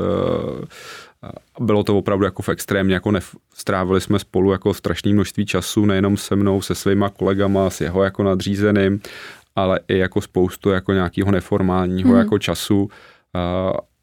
[1.61, 5.87] bylo to opravdu jako v extrémně, jako nef- strávili jsme spolu jako strašné množství času,
[5.87, 9.01] nejenom se mnou, se svýma kolegama, s jeho jako nadřízeným,
[9.57, 12.19] ale i jako spoustu jako nějakého neformálního hmm.
[12.19, 12.89] jako času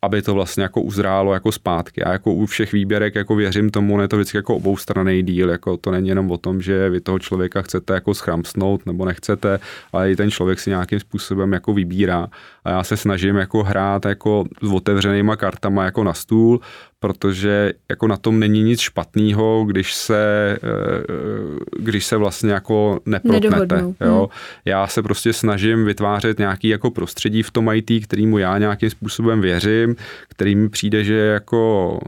[0.05, 2.01] aby to vlastně jako uzrálo jako zpátky.
[2.05, 5.77] Já jako u všech výběrek jako věřím tomu, je to vždycky jako oboustranný díl, jako
[5.77, 9.59] to není jenom o tom, že vy toho člověka chcete jako schramsnout nebo nechcete,
[9.93, 12.27] ale i ten člověk si nějakým způsobem jako vybírá.
[12.63, 16.59] A já se snažím jako hrát jako s otevřenýma kartama jako na stůl,
[17.05, 23.83] protože jako na tom není nic špatného, když se, eh, když se vlastně jako neprotnete.
[24.01, 24.19] Jo.
[24.19, 24.39] Hmm.
[24.65, 29.41] Já se prostě snažím vytvářet nějaký jako prostředí v tom IT, kterýmu já nějakým způsobem
[29.41, 29.95] věřím,
[30.29, 31.99] který mi přijde, že jako,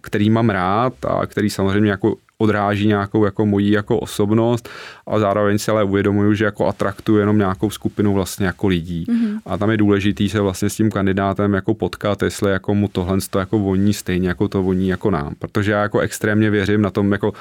[0.00, 4.68] který mám rád a který samozřejmě jako odráží nějakou jako mojí jako osobnost
[5.06, 9.04] a zároveň si ale uvědomuju, že jako atraktuju jenom nějakou skupinu vlastně jako lidí.
[9.08, 9.40] Mm-hmm.
[9.46, 13.18] A tam je důležitý se vlastně s tím kandidátem jako potkat, jestli jako mu tohle
[13.30, 15.34] to jako voní stejně jako to voní jako nám.
[15.38, 17.32] Protože já jako extrémně věřím na tom jako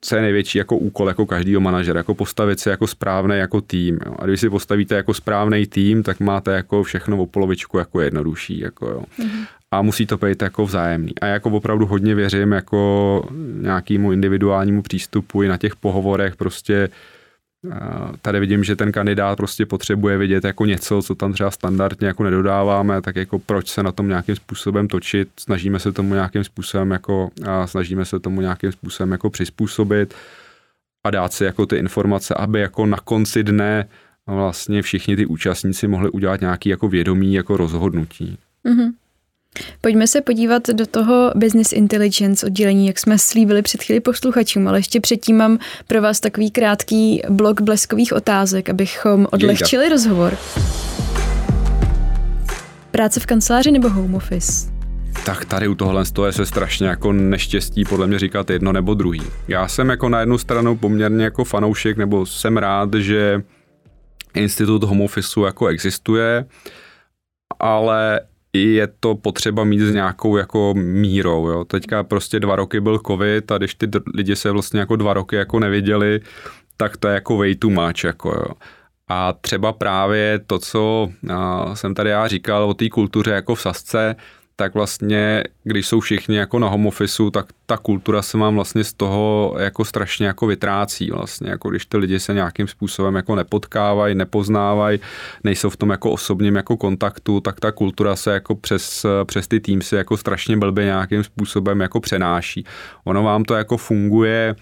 [0.00, 3.98] co je největší jako úkol jako každého manažera, jako postavit se jako správný jako tým.
[4.06, 4.14] Jo.
[4.18, 8.58] A když si postavíte jako správný tým, tak máte jako všechno o polovičku jako jednodušší.
[8.58, 9.04] Jako jo.
[9.18, 11.12] Mm-hmm a musí to být jako vzájemný.
[11.20, 13.22] A jako opravdu hodně věřím jako
[13.60, 16.88] nějakému individuálnímu přístupu i na těch pohovorech prostě
[18.22, 22.24] tady vidím, že ten kandidát prostě potřebuje vidět jako něco, co tam třeba standardně jako
[22.24, 26.90] nedodáváme, tak jako proč se na tom nějakým způsobem točit, snažíme se tomu nějakým způsobem
[26.90, 30.14] jako, a snažíme se tomu nějakým způsobem jako přizpůsobit
[31.04, 33.88] a dát si jako ty informace, aby jako na konci dne
[34.26, 38.38] vlastně všichni ty účastníci mohli udělat nějaký jako vědomí jako rozhodnutí.
[38.64, 38.90] Mm-hmm.
[39.80, 44.78] Pojďme se podívat do toho business intelligence oddělení, jak jsme slíbili před chvíli posluchačům, ale
[44.78, 50.36] ještě předtím mám pro vás takový krátký blok bleskových otázek, abychom odlehčili rozhovor.
[52.90, 54.70] Práce v kanceláři nebo home office?
[55.24, 59.22] Tak tady u tohle je se strašně jako neštěstí podle mě říkat jedno nebo druhý.
[59.48, 63.42] Já jsem jako na jednu stranu poměrně jako fanoušek, nebo jsem rád, že
[64.34, 66.44] institut home office jako existuje,
[67.58, 68.20] ale
[68.52, 71.48] je to potřeba mít s nějakou jako mírou.
[71.48, 71.64] Jo.
[71.64, 75.36] Teďka prostě dva roky byl covid a když ty lidi se vlastně jako dva roky
[75.36, 76.20] jako neviděli,
[76.76, 78.04] tak to je jako way too much.
[78.04, 78.54] Jako jo.
[79.08, 81.08] A třeba právě to, co
[81.74, 84.16] jsem tady já říkal o té kultuře jako v Sasce,
[84.60, 88.84] tak vlastně, když jsou všichni jako na home office, tak ta kultura se vám vlastně
[88.84, 93.34] z toho jako strašně jako vytrácí vlastně, jako když ty lidi se nějakým způsobem jako
[93.34, 95.00] nepotkávají, nepoznávají,
[95.44, 99.60] nejsou v tom jako osobním jako kontaktu, tak ta kultura se jako přes, přes ty
[99.60, 102.64] tým se jako strašně blbě nějakým způsobem jako přenáší.
[103.04, 104.56] Ono vám to jako funguje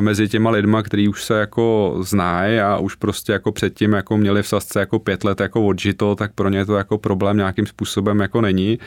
[0.00, 4.42] mezi těma lidma, který už se jako znají a už prostě jako předtím jako měli
[4.42, 8.20] v sasce jako pět let jako odžito, tak pro ně to jako problém nějakým způsobem
[8.20, 8.78] jako není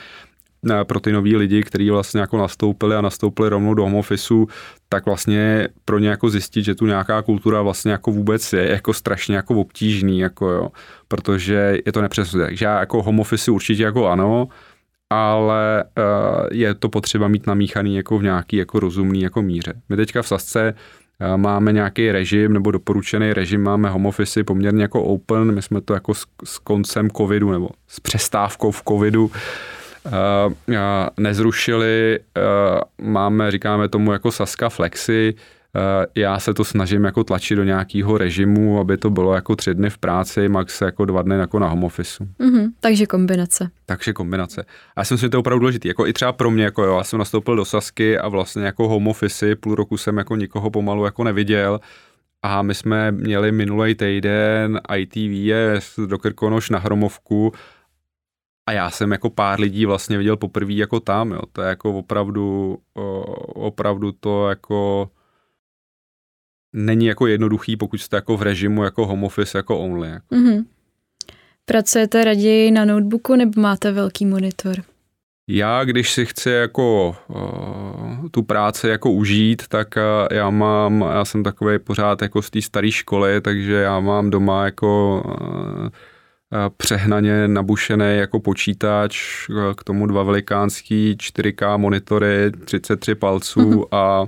[0.84, 4.48] pro ty nový lidi, kteří vlastně jako nastoupili a nastoupili rovnou do home officeu,
[4.90, 8.94] tak vlastně pro ně jako zjistit, že tu nějaká kultura vlastně jako vůbec je jako
[8.94, 10.70] strašně jako obtížný, jako jo,
[11.08, 12.46] protože je to nepřesné.
[12.46, 14.48] Takže já jako home office určitě jako ano,
[15.10, 19.74] ale uh, je to potřeba mít namíchaný jako v nějaký jako rozumný jako míře.
[19.90, 24.82] My teďka v Sasce uh, máme nějaký režim nebo doporučený režim, máme home office poměrně
[24.82, 29.26] jako open, my jsme to jako s, s koncem covidu nebo s přestávkou v covidu
[29.26, 29.32] Uh,
[31.18, 35.82] nezrušili, uh, máme, říkáme tomu jako Saska Flexi, uh,
[36.16, 39.90] já se to snažím jako tlačit do nějakého režimu, aby to bylo jako tři dny
[39.90, 42.24] v práci, max jako dva dny jako na home office.
[42.40, 43.70] Mm-hmm, takže kombinace.
[43.86, 44.66] Takže kombinace.
[44.96, 45.88] A já si myslím, že to je opravdu důležité.
[45.88, 48.88] Jako i třeba pro mě, jako jo, já jsem nastoupil do Sasky a vlastně jako
[48.88, 51.80] home office, půl roku jsem jako nikoho pomalu jako neviděl,
[52.48, 57.54] a my jsme měli minulý týden ITV do Krkonoš na Hromovku
[58.68, 61.42] a já jsem jako pár lidí vlastně viděl poprvé jako tam, jo.
[61.52, 62.78] To je jako opravdu,
[63.54, 65.10] opravdu to jako
[66.74, 70.10] není jako jednoduchý, pokud jste jako v režimu jako home office jako only.
[70.10, 70.36] Jako.
[70.36, 70.66] Mm-hmm.
[71.66, 74.76] Pracujete raději na notebooku nebo máte velký monitor?
[75.50, 81.26] Já, když si chci jako uh, tu práci jako užít, tak uh, já mám, já
[81.26, 85.90] jsem takový pořád jako z té staré školy, takže já mám doma jako uh,
[86.78, 89.46] přehnaně nabušený jako počítač,
[89.78, 93.86] k tomu dva velikánský 4K monitory, 33 palců mm-hmm.
[93.92, 94.26] a,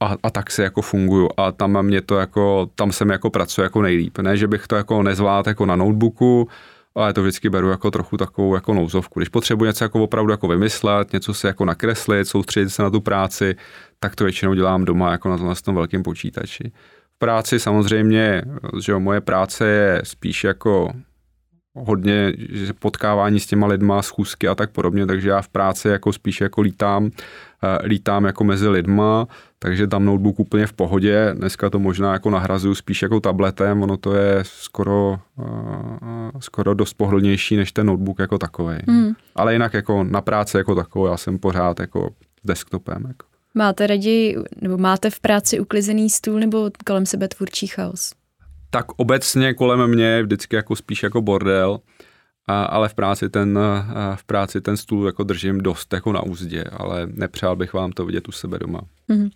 [0.00, 3.62] a, a tak se jako funguju a tam mě to jako, tam jsem jako pracuji
[3.62, 4.18] jako nejlíp.
[4.18, 6.48] Ne, že bych to jako nezvládl jako na notebooku,
[6.94, 9.20] ale to vždycky beru jako trochu takovou jako nouzovku.
[9.20, 13.00] Když potřebuji něco jako opravdu jako vymyslet, něco si jako nakreslit, soustředit se na tu
[13.00, 13.54] práci,
[13.98, 16.72] tak to většinou dělám doma jako na tom, na tom velkém počítači
[17.18, 18.42] práci samozřejmě,
[18.82, 20.92] že jo, moje práce je spíš jako
[21.74, 26.12] hodně že potkávání s těma lidma, schůzky a tak podobně, takže já v práci jako
[26.12, 27.10] spíš jako lítám,
[27.62, 29.26] eh, lítám jako mezi lidma,
[29.58, 33.96] takže tam notebook úplně v pohodě, dneska to možná jako nahrazuju spíš jako tabletem, ono
[33.96, 38.76] to je skoro, eh, skoro dost pohodlnější než ten notebook jako takový.
[38.88, 39.12] Hmm.
[39.34, 42.10] Ale jinak jako na práci jako takovou, já jsem pořád jako
[42.44, 43.04] s desktopem.
[43.08, 43.33] Jako.
[43.54, 48.12] Máte raději, nebo máte v práci uklizený stůl nebo kolem sebe tvůrčí chaos?
[48.74, 51.80] tak obecně kolem mě vždycky jako spíš jako bordel,
[52.46, 53.58] a, ale v práci, ten,
[54.14, 58.06] v práci ten stůl jako držím dost jako na úzdě, ale nepřál bych vám to
[58.06, 58.80] vidět u sebe doma.
[59.08, 59.28] Mm.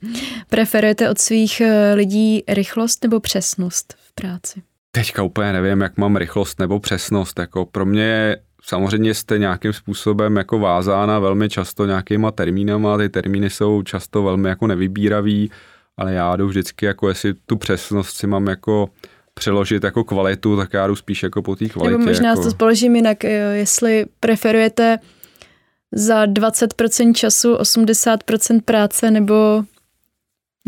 [0.51, 4.63] Preferujete od svých e, lidí rychlost nebo přesnost v práci?
[4.91, 7.39] Teďka úplně nevím, jak mám rychlost nebo přesnost.
[7.39, 8.37] Jako pro mě
[8.69, 14.49] samozřejmě jste nějakým způsobem jako vázána velmi často nějakýma termínama, ty termíny jsou často velmi
[14.49, 15.51] jako nevybíravý,
[15.97, 18.89] ale já jdu vždycky jako jestli tu přesnost si mám jako
[19.35, 21.99] přeložit jako kvalitu, tak já jdu spíš jako po té kvalitě.
[21.99, 22.43] Nebo možná jako...
[22.43, 24.99] to spoložím jinak, jestli preferujete
[25.93, 29.63] za 20% času 80% práce nebo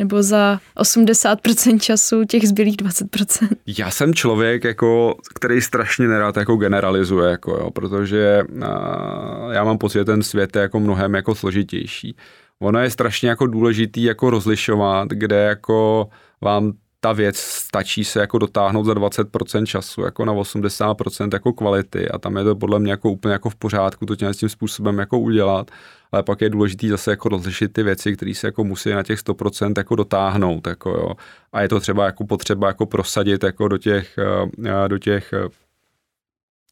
[0.00, 3.48] nebo za 80% času těch zbylých 20%?
[3.78, 9.78] Já jsem člověk, jako, který strašně nerád jako generalizuje, jako, jo, protože uh, já mám
[9.78, 12.16] pocit, že ten svět je jako mnohem jako složitější.
[12.60, 16.08] Ono je strašně jako důležitý jako rozlišovat, kde jako
[16.40, 22.08] vám ta věc stačí se jako dotáhnout za 20% času, jako na 80% jako kvality
[22.08, 25.18] a tam je to podle mě jako úplně jako v pořádku to tím způsobem jako
[25.18, 25.70] udělat,
[26.12, 29.18] ale pak je důležité zase jako rozlišit ty věci, které se jako musí na těch
[29.18, 31.14] 100% jako dotáhnout, jako jo.
[31.52, 35.48] A je to třeba jako potřeba jako prosadit jako do těch, eh, do těch eh,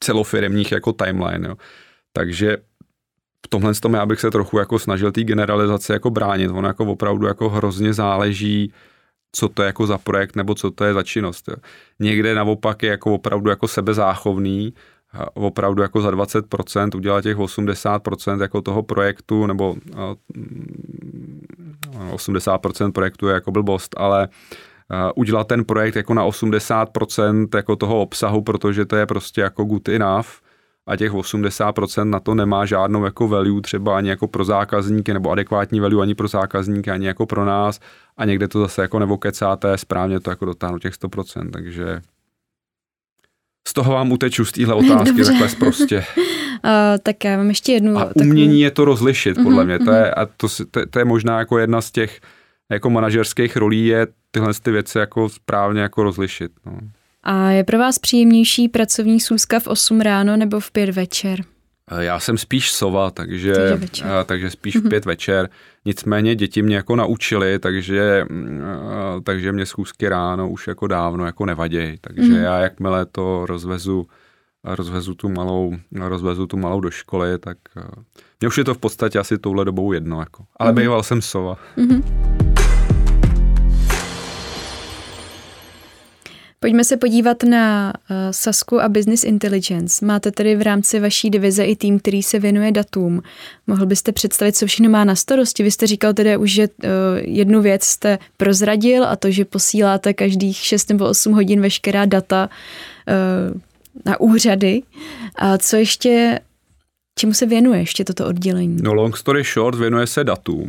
[0.00, 1.56] celofiremních jako timeline, jo.
[2.12, 2.56] Takže
[3.46, 6.50] v tomhle tom já bych se trochu jako snažil té generalizace jako bránit.
[6.50, 8.72] Ono jako opravdu jako hrozně záleží,
[9.38, 11.48] co to je jako za projekt nebo co to je za činnost.
[11.48, 11.56] Jo.
[11.98, 14.74] Někde naopak je jako opravdu jako sebezáchovný,
[15.34, 19.76] opravdu jako za 20% udělat těch 80% jako toho projektu, nebo
[22.10, 24.28] 80% mm, projektu je jako blbost, ale
[25.14, 29.88] udělat ten projekt jako na 80% jako toho obsahu, protože to je prostě jako good
[29.88, 30.28] enough,
[30.88, 35.30] a těch 80% na to nemá žádnou jako value třeba ani jako pro zákazníky nebo
[35.30, 37.80] adekvátní value ani pro zákazníky, ani jako pro nás
[38.16, 42.00] a někde to zase jako nebo kecáte, správně to jako dotáhnout těch 100%, takže
[43.68, 45.24] z toho vám uteču z téhle otázky Dobře.
[45.24, 45.96] takhle prostě.
[45.98, 46.02] Uh,
[47.02, 47.98] tak já mám ještě jednu.
[47.98, 48.24] A takovou...
[48.24, 49.78] umění je to rozlišit, podle uh-huh, mě.
[49.78, 49.84] Uh-huh.
[49.84, 50.12] To, je, mhm.
[50.16, 52.20] a to, to, to je možná jako jedna z těch
[52.70, 56.52] jako manažerských rolí je tyhle ty věci jako správně jako rozlišit.
[56.66, 56.78] No.
[57.30, 61.44] A je pro vás příjemnější pracovní schůzka v 8 ráno nebo v 5 večer?
[61.98, 63.54] Já jsem spíš sova, takže,
[64.26, 64.88] takže spíš v mhm.
[64.88, 65.48] pět večer.
[65.84, 68.26] Nicméně děti mě jako naučili, takže,
[69.24, 71.98] takže mě schůzky ráno už jako dávno jako nevadějí.
[72.00, 72.36] Takže mm.
[72.36, 74.06] já jakmile to rozvezu,
[74.64, 77.58] rozvezu tu malou, rozvezu tu malou do školy, tak
[78.40, 80.20] mě už je to v podstatě asi touhle dobou jedno.
[80.20, 80.44] Jako.
[80.56, 80.76] Ale mm.
[80.76, 81.58] býval jsem sova.
[81.76, 82.47] Mm.
[86.60, 90.06] Pojďme se podívat na uh, Sasku a Business Intelligence.
[90.06, 93.22] Máte tedy v rámci vaší divize i tým, který se věnuje datům.
[93.66, 95.62] Mohl byste představit, co všechno má na starosti?
[95.62, 96.88] Vy jste říkal tedy už, že uh,
[97.20, 102.48] jednu věc jste prozradil a to, že posíláte každých 6 nebo 8 hodin veškerá data
[103.08, 103.60] uh,
[104.04, 104.82] na úřady.
[105.36, 106.40] A co ještě
[107.18, 108.76] Čemu se věnuje ještě toto oddělení?
[108.82, 110.68] No long story short, věnuje se datům.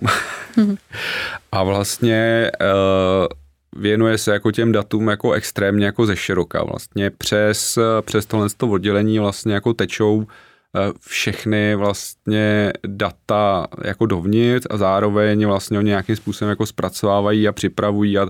[0.57, 0.77] Mhm.
[1.51, 3.38] a vlastně uh,
[3.75, 6.63] věnuje se jako těm datům jako extrémně jako ze široka.
[6.63, 10.27] Vlastně přes, přes tohle to oddělení vlastně jako tečou
[10.75, 17.51] eh, všechny vlastně data jako dovnitř a zároveň vlastně oni nějakým způsobem jako zpracovávají a
[17.51, 18.27] připravují a,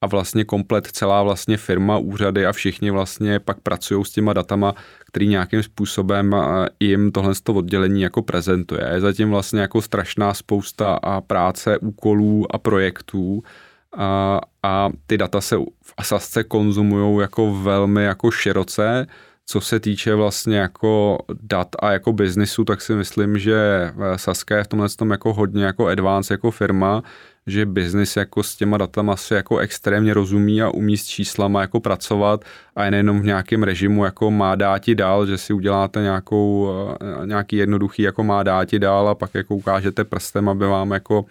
[0.00, 4.74] a vlastně komplet celá vlastně firma, úřady a všichni vlastně pak pracují s těma datama,
[5.06, 8.90] který nějakým způsobem eh, jim tohle to oddělení jako prezentuje.
[8.94, 13.42] Je zatím vlastně jako strašná spousta a práce, úkolů a projektů,
[13.96, 19.06] a, a ty data se v Asasce konzumují jako velmi jako široce,
[19.46, 24.64] co se týče vlastně jako dat a jako biznisu, tak si myslím, že Saska je
[24.64, 27.02] v tomhle tom jako hodně jako advanced jako firma,
[27.46, 31.80] že biznis jako s těma datama se jako extrémně rozumí a umí s číslama jako
[31.80, 32.44] pracovat
[32.76, 36.70] a je nejenom v nějakém režimu jako má dáti dál, že si uděláte nějakou,
[37.24, 41.24] nějaký jednoduchý jako má dáti dál a pak jako ukážete prstem, aby vám jako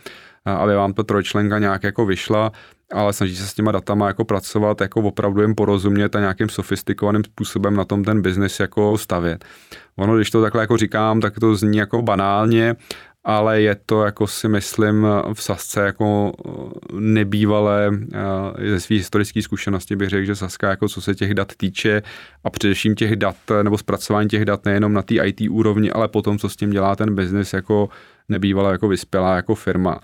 [0.56, 2.52] aby vám ta trojčlenka nějak jako vyšla,
[2.94, 7.24] ale snaží se s těma datama jako pracovat, jako opravdu jim porozumět a nějakým sofistikovaným
[7.24, 9.46] způsobem na tom ten biznis jako stavět.
[9.96, 12.76] Ono, když to takhle jako říkám, tak to zní jako banálně,
[13.24, 16.32] ale je to, jako si myslím, v Sasce jako
[16.94, 17.92] nebývalé
[18.70, 22.02] ze svých historické zkušenosti bych řekl, že Saska, jako co se těch dat týče
[22.44, 26.38] a především těch dat nebo zpracování těch dat nejenom na té IT úrovni, ale potom,
[26.38, 27.90] co s tím dělá ten biznis, jako
[28.30, 30.00] nebývala jako vyspělá jako firma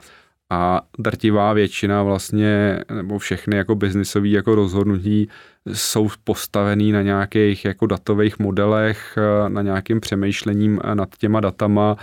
[0.54, 5.30] a drtivá většina vlastně, nebo všechny jako biznisové jako rozhodnutí
[5.74, 11.96] jsou postavený na nějakých jako datových modelech, na nějakým přemýšlením nad těma datama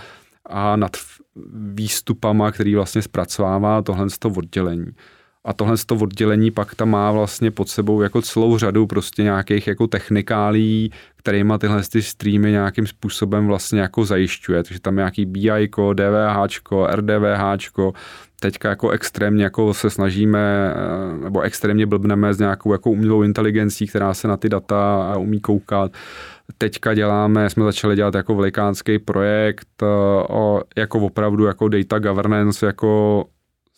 [0.46, 0.90] a nad
[1.74, 4.86] výstupama, který vlastně zpracovává tohle oddělení.
[5.44, 9.66] A tohle to oddělení pak tam má vlastně pod sebou jako celou řadu prostě nějakých
[9.66, 14.62] jako technikálí, kterýma tyhle ty streamy nějakým způsobem vlastně jako zajišťuje.
[14.62, 17.56] Takže tam je nějaký BI, DVH, RDVH,
[18.40, 23.86] teďka jako extrémně jako se snažíme, eh, nebo extrémně blbneme s nějakou jako umělou inteligencí,
[23.86, 25.92] která se na ty data umí koukat.
[26.58, 29.86] Teďka děláme, jsme začali dělat jako velikánský projekt eh,
[30.28, 33.24] o, jako opravdu jako data governance, jako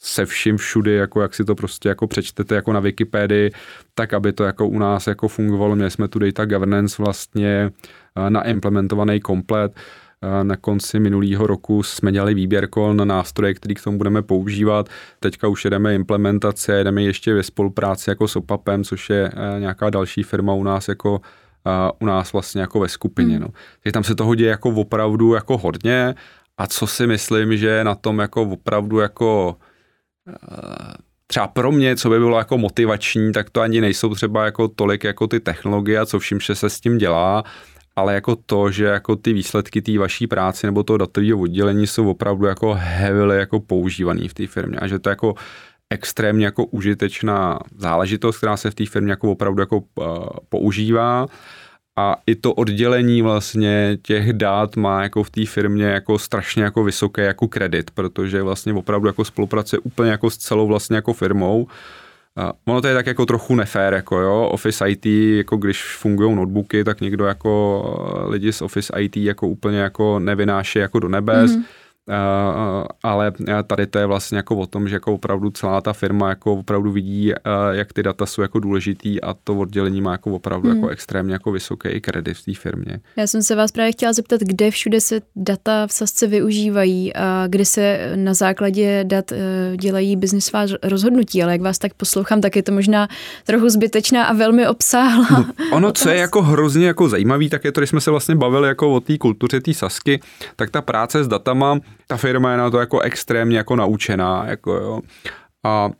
[0.04, 3.50] se vším všudy, jako jak si to prostě jako přečtete jako na Wikipedii,
[3.94, 5.76] tak aby to jako u nás jako fungovalo.
[5.76, 7.70] Měli jsme tu data governance vlastně
[8.16, 9.72] eh, naimplementovaný komplet.
[10.22, 14.88] Eh, na konci minulého roku jsme dělali výběrko na nástroje, který k tomu budeme používat.
[15.20, 19.90] Teďka už jedeme implementace, jedeme ještě ve spolupráci jako s OPAPem, což je eh, nějaká
[19.90, 21.20] další firma u nás jako
[21.98, 23.34] u nás vlastně jako ve skupině.
[23.34, 23.42] Hmm.
[23.42, 23.48] No.
[23.82, 26.14] Takže tam se toho děje jako opravdu jako hodně
[26.58, 29.56] a co si myslím, že na tom jako opravdu jako
[31.26, 35.04] třeba pro mě, co by bylo jako motivační, tak to ani nejsou třeba jako tolik
[35.04, 37.44] jako ty technologie a co vším se s tím dělá,
[37.96, 42.10] ale jako to, že jako ty výsledky té vaší práce nebo toho datového oddělení jsou
[42.10, 45.34] opravdu jako heavily jako používaný v té firmě a že to jako
[45.90, 51.26] extrémně jako užitečná záležitost, která se v té firmě jako opravdu jako uh, používá
[51.96, 56.84] a i to oddělení vlastně těch dát má jako v té firmě jako strašně jako
[56.84, 61.66] vysoké jako kredit, protože vlastně opravdu jako spolupracuje úplně jako s celou vlastně jako firmou.
[62.36, 66.36] A ono to je tak jako trochu nefér, jako jo, Office IT, jako když fungují
[66.36, 67.82] notebooky, tak někdo jako
[68.28, 71.50] lidi z Office IT jako úplně jako nevynáší jako do nebes.
[71.50, 71.64] Mm-hmm
[73.02, 73.32] ale
[73.66, 76.92] tady to je vlastně jako o tom, že jako opravdu celá ta firma jako opravdu
[76.92, 77.32] vidí,
[77.70, 80.78] jak ty data jsou jako důležitý a to oddělení má jako opravdu hmm.
[80.78, 83.00] jako extrémně jako vysoký kredit v té firmě.
[83.16, 87.46] Já jsem se vás právě chtěla zeptat, kde všude se data v Sasce využívají a
[87.48, 89.36] kde se na základě dat e,
[89.76, 93.08] dělají biznisová rozhodnutí, ale jak vás tak poslouchám, tak je to možná
[93.46, 95.26] trochu zbytečná a velmi obsáhlá.
[95.30, 98.34] No, ono, co je jako hrozně jako zajímavý, tak je to, když jsme se vlastně
[98.34, 100.20] bavili jako o té kultuře té Sasky,
[100.56, 104.72] tak ta práce s datama ta firma je na to jako extrémně jako naučená, jako
[104.72, 105.00] jo.
[105.64, 105.90] A,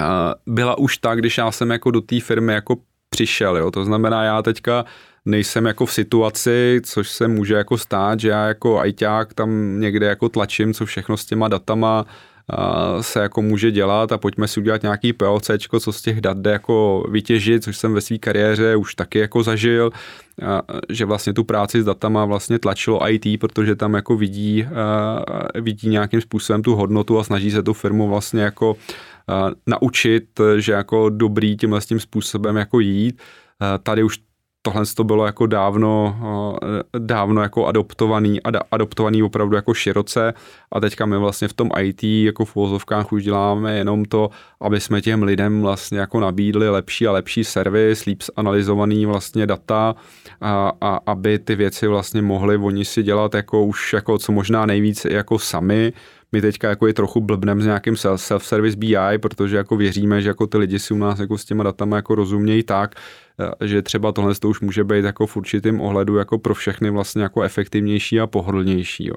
[0.00, 2.76] a byla už tak, když já jsem jako do té firmy jako
[3.10, 3.70] přišel, jo.
[3.70, 4.84] To znamená, já teďka
[5.24, 10.06] nejsem jako v situaci, což se může jako stát, že já jako ajťák tam někde
[10.06, 12.04] jako tlačím, co všechno s těma datama
[13.00, 16.50] se jako může dělat a pojďme si udělat nějaký POC, co z těch dat jde
[16.50, 19.90] jako vytěžit, což jsem ve své kariéře už taky jako zažil,
[20.88, 24.66] že vlastně tu práci s datama vlastně tlačilo IT, protože tam jako vidí,
[25.54, 28.76] vidí nějakým způsobem tu hodnotu a snaží se tu firmu vlastně jako
[29.66, 33.22] naučit, že jako dobrý tímhle s tím způsobem jako jít.
[33.82, 34.18] Tady už
[34.62, 36.16] tohle to bylo jako dávno,
[36.62, 40.34] eh, dávno jako adoptovaný, ad, adoptovaný opravdu jako široce.
[40.72, 44.30] A teďka my vlastně v tom IT jako v uvozovkách už děláme jenom to,
[44.60, 49.94] aby jsme těm lidem vlastně jako nabídli lepší a lepší servis, líp analyzovaný vlastně data
[50.40, 54.66] a, a aby ty věci vlastně mohli oni si dělat jako už jako co možná
[54.66, 55.92] nejvíc jako sami,
[56.32, 60.46] my teďka jako je trochu blbnem s nějakým self-service BI, protože jako věříme, že jako
[60.46, 62.94] ty lidi si u nás jako s těma datama jako rozumějí tak,
[63.60, 66.90] eh, že třeba tohle to už může být jako v určitým ohledu jako pro všechny
[66.90, 69.06] vlastně jako efektivnější a pohodlnější.
[69.06, 69.14] Jo.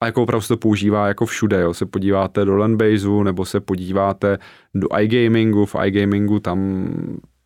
[0.00, 1.74] A jako opravdu se to používá jako všude, jo.
[1.74, 4.38] se podíváte do Landbaseu nebo se podíváte
[4.74, 6.88] do iGamingu, v iGamingu tam,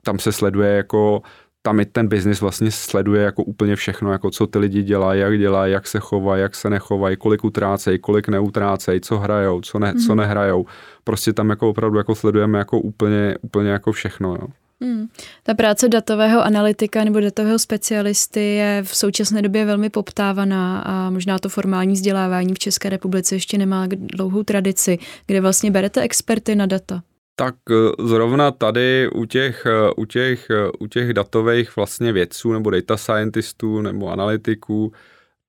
[0.03, 1.23] tam se sleduje jako
[1.67, 5.39] tam i ten biznis vlastně sleduje jako úplně všechno, jako co ty lidi dělají, jak
[5.39, 9.93] dělají, jak se chovají, jak se nechovají, kolik utrácejí, kolik neutrácejí, co hrajou, co, ne,
[9.93, 10.07] mm-hmm.
[10.07, 10.21] co mhm.
[10.21, 10.67] nehrajou.
[11.05, 14.35] Prostě tam jako opravdu jako sledujeme jako úplně, úplně jako všechno.
[14.35, 14.49] Jo.
[14.81, 15.07] Hmm.
[15.43, 21.39] Ta práce datového analytika nebo datového specialisty je v současné době velmi poptávaná a možná
[21.39, 24.99] to formální vzdělávání v České republice ještě nemá dlouhou tradici.
[25.27, 27.03] Kde vlastně berete experty na data?
[27.39, 27.75] Tak eh,
[28.09, 32.97] zrovna tady u těch, eh, u těch, eh, u těch datových vlastně vědců nebo data
[32.97, 34.93] scientistů nebo analytiků,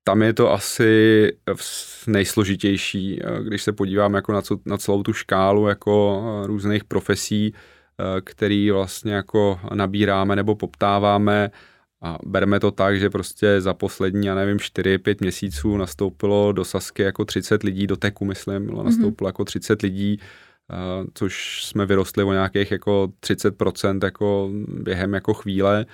[0.04, 1.32] tam je to asi
[2.08, 7.54] nejsložitější, když se podíváme jako na, co, na celou tu škálu jako různých profesí,
[8.24, 11.52] který vlastně jako nabíráme nebo poptáváme
[12.02, 17.04] A bereme to tak, že prostě za poslední, já nevím, 4-5 měsíců nastoupilo do Sasky
[17.04, 18.86] jako 30 lidí, do Teku myslím, mhm.
[18.86, 19.34] nastoupilo mm-hmm.
[19.34, 20.20] jako 30 lidí,
[20.70, 25.86] uh, což jsme vyrostli o nějakých jako 30% jako během jako chvíle,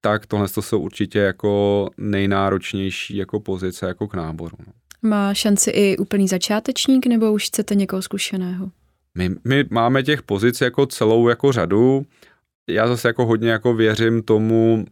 [0.00, 4.56] tak tohle to jsou určitě jako nejnáročnější jako pozice jako k náboru.
[4.66, 4.72] No.
[5.10, 8.70] Má šanci i úplný začátečník, nebo už chcete někoho zkušeného?
[9.14, 12.06] My, my máme těch pozic jako celou jako řadu.
[12.68, 14.84] Já zase jako hodně jako věřím tomu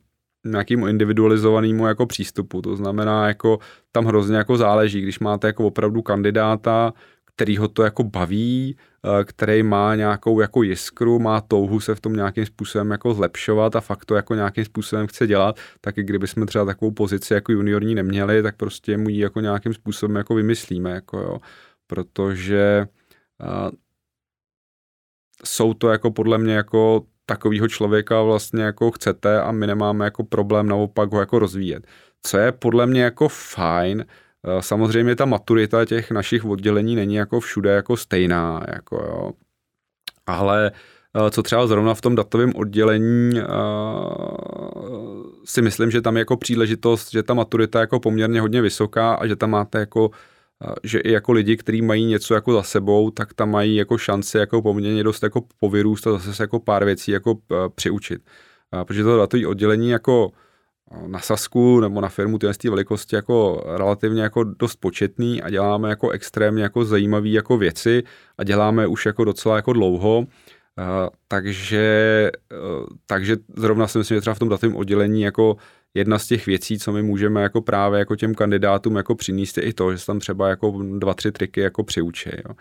[0.47, 2.63] nějakému individualizovanému jako přístupu.
[2.63, 3.59] To znamená, jako
[3.93, 6.93] tam hrozně jako záleží, když máte jako opravdu kandidáta,
[7.37, 12.01] který ho to jako baví, eh, který má nějakou jako jiskru, má touhu se v
[12.01, 16.03] tom nějakým způsobem jako zlepšovat a fakt to jako nějakým způsobem chce dělat, tak i
[16.03, 20.17] kdyby jsme třeba takovou pozici jako juniorní neměli, tak prostě mu ji jako nějakým způsobem
[20.17, 21.39] jako vymyslíme, jako jo.
[21.87, 22.87] Protože
[23.43, 23.71] uh,
[25.45, 30.25] jsou to jako podle mě jako takového člověka vlastně jako chcete a my nemáme jako
[30.25, 31.87] problém naopak ho jako rozvíjet.
[32.23, 37.41] Co je podle mě jako fajn, Eh, samozřejmě ta maturita těch našich oddělení není jako
[37.41, 39.33] všude jako stejná, jako jo.
[40.27, 40.73] Ale
[41.27, 43.45] eh, co třeba zrovna v tom datovém oddělení eh,
[45.45, 49.15] si myslím, že tam je jako příležitost, že ta maturita je jako poměrně hodně vysoká
[49.15, 50.11] a že tam máte jako
[50.83, 54.39] že i jako lidi, kteří mají něco jako za sebou, tak tam mají jako šanci
[54.39, 57.39] jako poměrně dost jako povyrůst a zase se jako pár věcí jako
[57.75, 58.23] přiučit.
[58.85, 60.31] Protože to datové oddělení jako
[61.07, 66.11] na Sasku nebo na firmu tyhle velikosti jako relativně jako dost početný a děláme jako
[66.11, 68.03] extrémně jako zajímavé jako věci
[68.39, 70.19] a děláme už jako docela jako dlouho.
[70.79, 75.57] Uh, takže, uh, takže zrovna si myslím, že třeba v tom datovém oddělení jako
[75.95, 79.65] jedna z těch věcí, co my můžeme jako právě jako těm kandidátům jako přinést, je
[79.65, 82.31] i to, že se tam třeba jako dva, tři triky jako přiučí.
[82.49, 82.55] Jo.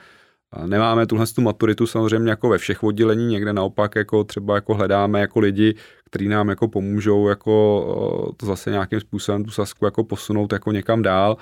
[0.66, 5.20] Nemáme tuhle tu maturitu samozřejmě jako ve všech oddělení, někde naopak jako třeba jako hledáme
[5.20, 5.76] jako lidi,
[6.06, 11.02] kteří nám jako pomůžou jako to zase nějakým způsobem tu sasku jako posunout jako někam
[11.02, 11.38] dál.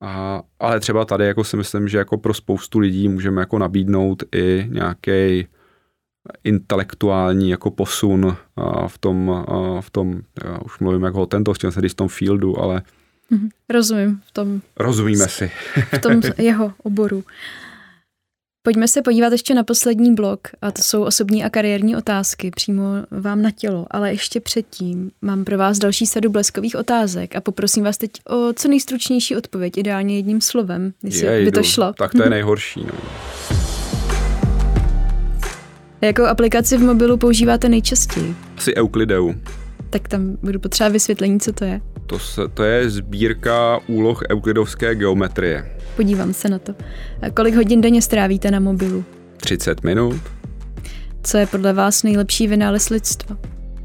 [0.00, 4.22] A, ale třeba tady jako si myslím, že jako pro spoustu lidí můžeme jako nabídnout
[4.34, 5.46] i nějaký
[6.44, 8.36] intelektuální jako posun
[8.86, 9.44] v tom,
[9.80, 12.82] v tom já už mluvím jako o tento, chtěl jsem v tom fieldu, ale
[13.30, 13.48] mhm.
[13.68, 14.60] Rozumím v tom.
[14.76, 15.50] Rozumíme si.
[15.94, 17.24] v tom jeho oboru.
[18.64, 22.84] Pojďme se podívat ještě na poslední blok, a to jsou osobní a kariérní otázky přímo
[23.10, 27.84] vám na tělo, ale ještě předtím mám pro vás další sadu bleskových otázek a poprosím
[27.84, 31.92] vás teď o co nejstručnější odpověď, ideálně jedním slovem, jestli Jej, by to šlo.
[31.92, 32.84] Tak to je nejhorší.
[32.84, 32.92] No.
[36.00, 38.36] Jakou aplikaci v mobilu používáte nejčastěji?
[38.56, 39.34] Asi Euclideu.
[39.90, 41.80] Tak tam budu potřebovat vysvětlení, co to je.
[42.06, 45.76] To, se, to je sbírka úloh euklidovské geometrie.
[45.96, 46.74] Podívám se na to.
[47.22, 49.04] A kolik hodin denně strávíte na mobilu?
[49.36, 50.20] 30 minut.
[51.22, 53.36] Co je podle vás nejlepší vynález lidstva?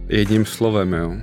[0.10, 1.14] Jedním slovem, jo.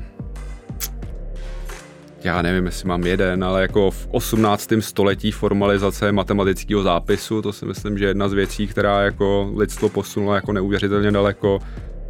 [2.24, 4.72] Já nevím, jestli mám jeden, ale jako v 18.
[4.80, 9.88] století formalizace matematického zápisu, to si myslím, že je jedna z věcí, která jako lidstvo
[9.88, 11.58] posunula jako neuvěřitelně daleko.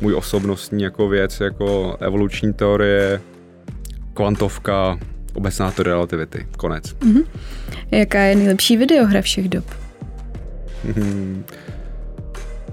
[0.00, 3.20] Můj osobnostní jako věc, jako evoluční teorie,
[4.14, 4.98] kvantovka,
[5.34, 6.46] obecná to relativity.
[6.56, 6.84] Konec.
[6.84, 7.24] Mm-hmm.
[7.90, 9.64] Jaká je nejlepší videohra všech dob?
[10.86, 11.42] Mm-hmm.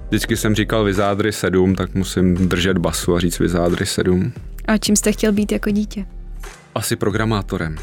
[0.07, 4.33] Vždycky jsem říkal Vizádry 7, tak musím držet basu a říct Vizádry 7.
[4.67, 6.05] A čím jste chtěl být jako dítě?
[6.75, 7.77] Asi programátorem.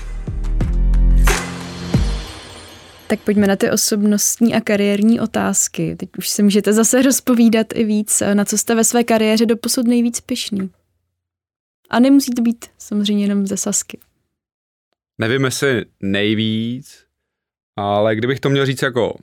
[3.06, 5.96] Tak pojďme na ty osobnostní a kariérní otázky.
[5.96, 9.86] Teď už si můžete zase rozpovídat i víc, na co jste ve své kariéře doposud
[9.86, 10.70] nejvíc pyšný.
[11.91, 13.99] A nemusí to být samozřejmě jenom ze Sasky.
[15.18, 17.05] Nevím, jestli nejvíc,
[17.76, 19.14] ale kdybych to měl říct jako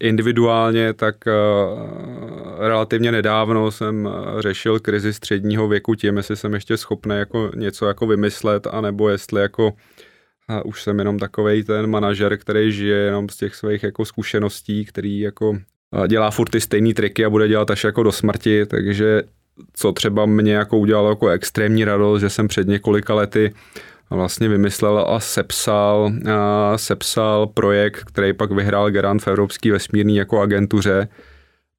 [0.00, 6.76] individuálně, tak uh, relativně nedávno jsem eh, řešil krizi středního věku tím, jestli jsem ještě
[6.76, 12.36] schopný jako něco jako vymyslet, anebo jestli jako uh, už jsem jenom takový ten manažer,
[12.38, 16.94] který žije jenom z těch svých jako zkušeností, který jako uh, dělá furt ty stejné
[16.94, 19.22] triky a bude dělat až jako do smrti, takže
[19.72, 23.54] co třeba mě jako udělalo jako extrémní radost, že jsem před několika lety
[24.10, 30.40] vlastně vymyslel a sepsal, a sepsal projekt, který pak vyhrál Garant v Evropské vesmírné jako
[30.40, 31.08] agentuře,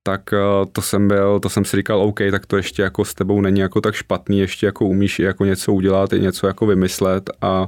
[0.04, 0.22] tak
[0.72, 3.60] to jsem byl, to jsem si říkal, OK, tak to ještě jako s tebou není
[3.60, 7.30] jako tak špatný, ještě jako umíš jako něco udělat, i něco jako vymyslet.
[7.42, 7.68] A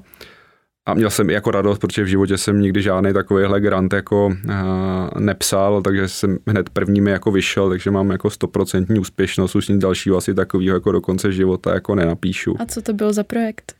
[0.87, 4.25] a měl jsem i jako radost, protože v životě jsem nikdy žádný takovýhle grant jako
[4.25, 9.81] uh, nepsal, takže jsem hned prvními jako vyšel, takže mám jako stoprocentní úspěšnost, už nic
[9.81, 12.55] dalšího asi takového jako do konce života jako nenapíšu.
[12.59, 13.75] A co to byl za projekt?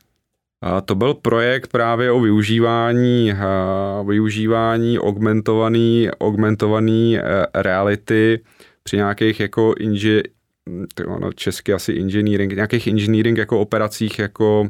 [0.62, 8.40] A to byl projekt právě o využívání, uh, využívání augmentovaný, augmentovaný uh, reality
[8.82, 10.22] při nějakých jako inži,
[11.06, 14.68] ono česky asi engineering, nějakých engineering jako operacích jako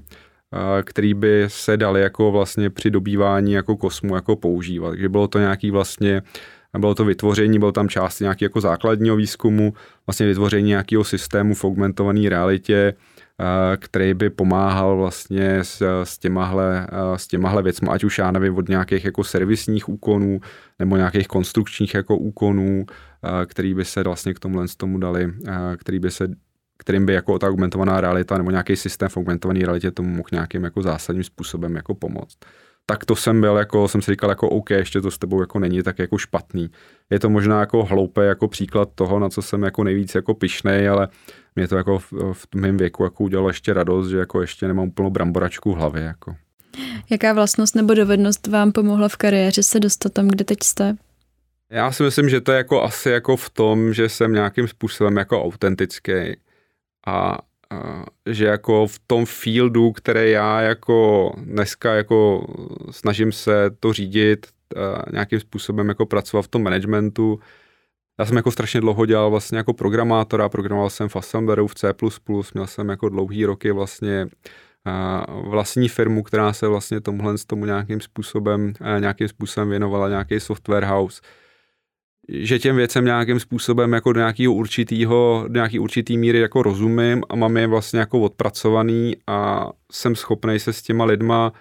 [0.84, 4.90] který by se dali jako vlastně při dobývání jako kosmu jako používat.
[4.90, 6.22] Takže bylo to nějaký vlastně
[6.78, 9.72] bylo to vytvoření, bylo tam část nějaký jako základního výzkumu,
[10.06, 12.94] vlastně vytvoření nějakého systému v augmentované realitě,
[13.76, 16.86] který by pomáhal vlastně s, s, těmahle,
[17.16, 20.40] s těmahle věcmi, ať už já nevím, od nějakých jako servisních úkonů
[20.78, 22.86] nebo nějakých konstrukčních jako úkonů,
[23.46, 25.32] který by se vlastně k tomuhle tomu dali,
[25.76, 26.28] který by se
[26.78, 30.64] kterým by jako ta augmentovaná realita nebo nějaký systém v augmentované realitě tomu mohl nějakým
[30.64, 32.36] jako zásadním způsobem jako pomoct.
[32.86, 35.58] Tak to jsem byl, jako jsem si říkal, jako OK, ještě to s tebou jako
[35.58, 36.70] není tak jako špatný.
[37.10, 40.88] Je to možná jako hloupé jako příklad toho, na co jsem jako nejvíc jako pišnej,
[40.88, 41.08] ale
[41.56, 44.88] mě to jako v, v mém věku jako udělalo ještě radost, že jako ještě nemám
[44.88, 46.02] úplnou bramboračku v hlavě.
[46.02, 46.36] Jako.
[47.10, 50.96] Jaká vlastnost nebo dovednost vám pomohla v kariéře se dostat tam, kde teď jste?
[51.70, 55.16] Já si myslím, že to je jako asi jako v tom, že jsem nějakým způsobem
[55.16, 56.12] jako autentický
[57.06, 57.38] a,
[58.26, 62.46] že jako v tom fieldu, které já jako dneska jako
[62.90, 64.46] snažím se to řídit,
[65.12, 67.40] nějakým způsobem jako pracovat v tom managementu,
[68.18, 71.92] já jsem jako strašně dlouho dělal vlastně jako programátora, programoval jsem v Assembleru, v C++,
[72.54, 74.26] měl jsem jako dlouhý roky vlastně
[75.44, 81.20] vlastní firmu, která se vlastně tomuhle tomu nějakým způsobem, nějakým způsobem věnovala, nějaký software house,
[82.28, 87.22] že těm věcem nějakým způsobem jako do nějakého určitýho, do nějaký určitý míry jako rozumím
[87.28, 91.52] a mám je vlastně jako odpracovaný a jsem schopný se s těma lidma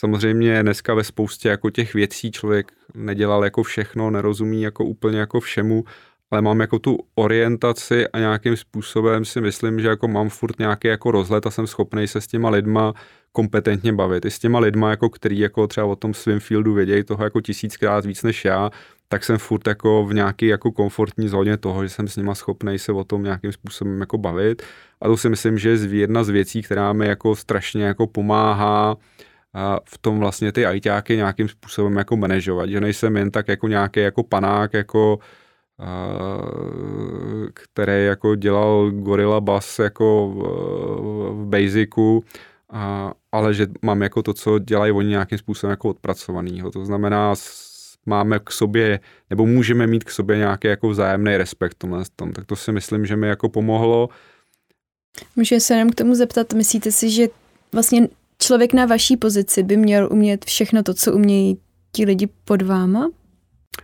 [0.00, 5.40] Samozřejmě dneska ve spoustě jako těch věcí člověk nedělal jako všechno, nerozumí jako úplně jako
[5.40, 5.84] všemu,
[6.30, 10.88] ale mám jako tu orientaci a nějakým způsobem si myslím, že jako mám furt nějaký
[10.88, 12.94] jako rozhled a jsem schopný se s těma lidma
[13.32, 14.24] kompetentně bavit.
[14.24, 17.40] I s těma lidma, jako který jako třeba o tom svém fieldu vědějí toho jako
[17.40, 18.70] tisíckrát víc než já,
[19.12, 22.78] tak jsem furt jako v nějaké jako komfortní zóně toho, že jsem s nima schopný
[22.78, 24.62] se o tom nějakým způsobem jako bavit.
[25.02, 28.96] A to si myslím, že je jedna z věcí, která mi jako strašně jako pomáhá
[29.84, 34.00] v tom vlastně ty ajťáky nějakým způsobem jako manažovat, že nejsem jen tak jako nějaký
[34.00, 35.18] jako panák, jako
[37.54, 40.28] který jako dělal Gorilla Bass jako
[41.32, 42.24] v Basicu,
[43.32, 46.70] ale že mám jako to, co dělají oni nějakým způsobem jako odpracovanýho.
[46.70, 47.34] To znamená,
[48.06, 52.32] máme k sobě, nebo můžeme mít k sobě nějaký jako vzájemný respekt tomhle tom.
[52.32, 54.08] Tak to si myslím, že mi jako pomohlo.
[55.36, 57.26] Můžu se jenom k tomu zeptat, myslíte si, že
[57.72, 61.58] vlastně člověk na vaší pozici by měl umět všechno to, co umějí
[61.92, 63.10] ti lidi pod váma?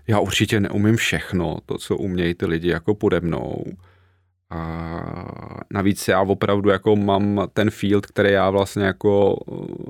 [0.06, 3.64] Já určitě neumím všechno, to, co umějí ty lidi jako pode mnou.
[4.50, 9.36] A navíc já opravdu jako mám ten field, který já vlastně jako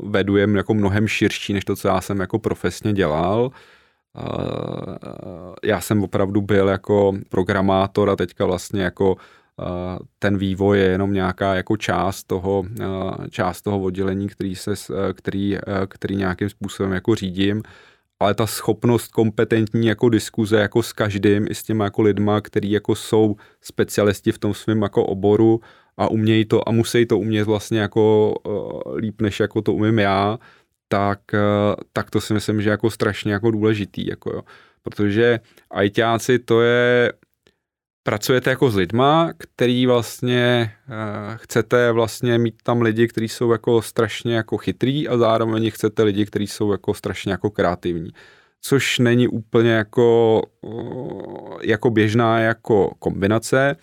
[0.02, 3.50] vedujem jako mnohem širší, než to, co já jsem jako profesně dělal.
[5.64, 9.16] Já jsem opravdu byl jako programátor a teďka vlastně jako
[10.18, 12.64] ten vývoj je jenom nějaká jako část toho,
[13.30, 14.74] část toho oddělení, který, se,
[15.14, 15.58] který,
[15.88, 17.62] který nějakým způsobem jako řídím,
[18.20, 22.70] ale ta schopnost kompetentní jako diskuze jako s každým i s těma jako lidma, který
[22.70, 25.60] jako jsou specialisti v tom svém jako oboru
[25.96, 28.34] a umějí to a musí to umět vlastně jako
[28.96, 30.38] líp, než jako to umím já,
[30.88, 31.20] tak,
[31.92, 34.42] tak to si myslím, že jako strašně jako důležitý, jako jo.
[34.82, 37.12] Protože ajťáci to je,
[38.02, 43.82] pracujete jako s lidma, který vlastně uh, chcete vlastně mít tam lidi, kteří jsou jako
[43.82, 48.10] strašně jako chytrý a zároveň chcete lidi, kteří jsou jako strašně jako kreativní.
[48.60, 53.76] Což není úplně jako, uh, jako běžná jako kombinace,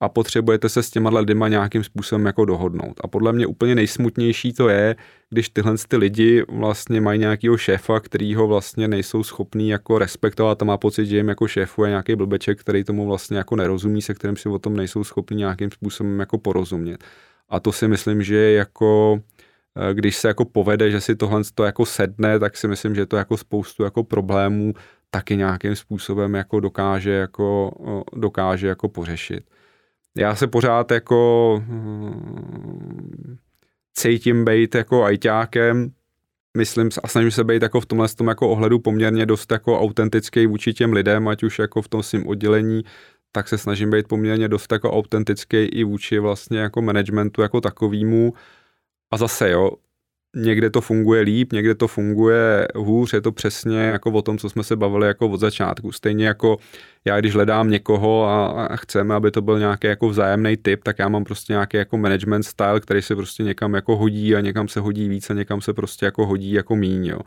[0.00, 3.00] a potřebujete se s těma lidma nějakým způsobem jako dohodnout.
[3.04, 4.96] A podle mě úplně nejsmutnější to je,
[5.30, 10.62] když tyhle ty lidi vlastně mají nějakého šéfa, který ho vlastně nejsou schopní jako respektovat
[10.62, 14.02] a má pocit, že jim jako šéfu je nějaký blbeček, který tomu vlastně jako nerozumí,
[14.02, 17.04] se kterým si o tom nejsou schopni nějakým způsobem jako porozumět.
[17.48, 19.20] A to si myslím, že jako
[19.90, 23.06] eh, když se jako povede, že si tohle to jako sedne, tak si myslím, že
[23.06, 24.74] to jako spoustu jako problémů
[25.10, 29.44] taky nějakým způsobem jako dokáže jako, eh, dokáže jako pořešit
[30.16, 33.36] já se pořád jako hm,
[33.94, 35.92] cítím být jako ajťákem,
[36.56, 40.46] myslím a snažím se být jako v tomhle tom jako ohledu poměrně dost jako autentický
[40.46, 42.82] vůči těm lidem, ať už jako v tom svým oddělení,
[43.32, 48.34] tak se snažím být poměrně dost jako autentický i vůči vlastně jako managementu jako takovýmu.
[49.10, 49.70] A zase jo,
[50.36, 54.50] někde to funguje líp, někde to funguje hůř, je to přesně jako o tom, co
[54.50, 55.92] jsme se bavili jako od začátku.
[55.92, 56.56] Stejně jako
[57.04, 60.98] já, když hledám někoho a, a chceme, aby to byl nějaký jako vzájemný typ, tak
[60.98, 64.68] já mám prostě nějaký jako management style, který se prostě někam jako hodí a někam
[64.68, 67.18] se hodí víc a někam se prostě jako hodí jako míň, jo.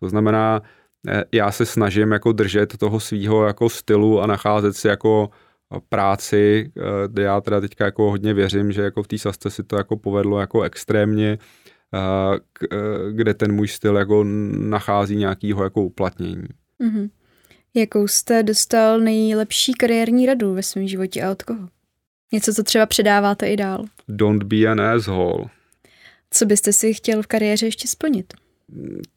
[0.00, 0.62] To znamená,
[1.08, 5.30] eh, já se snažím jako držet toho svého jako stylu a nacházet si jako
[5.88, 6.72] práci,
[7.06, 9.96] kde já teda teďka jako hodně věřím, že jako v té sasce si to jako
[9.96, 11.38] povedlo jako extrémně,
[13.12, 14.24] kde ten můj styl jako
[14.58, 16.48] nachází nějakýho jako uplatnění.
[16.80, 17.10] Mm-hmm.
[17.74, 21.68] Jakou jste dostal nejlepší kariérní radu ve svém životě a od koho?
[22.32, 23.84] Něco, co třeba předáváte i dál.
[24.08, 25.44] Don't be an asshole.
[26.30, 28.34] Co byste si chtěl v kariéře ještě splnit?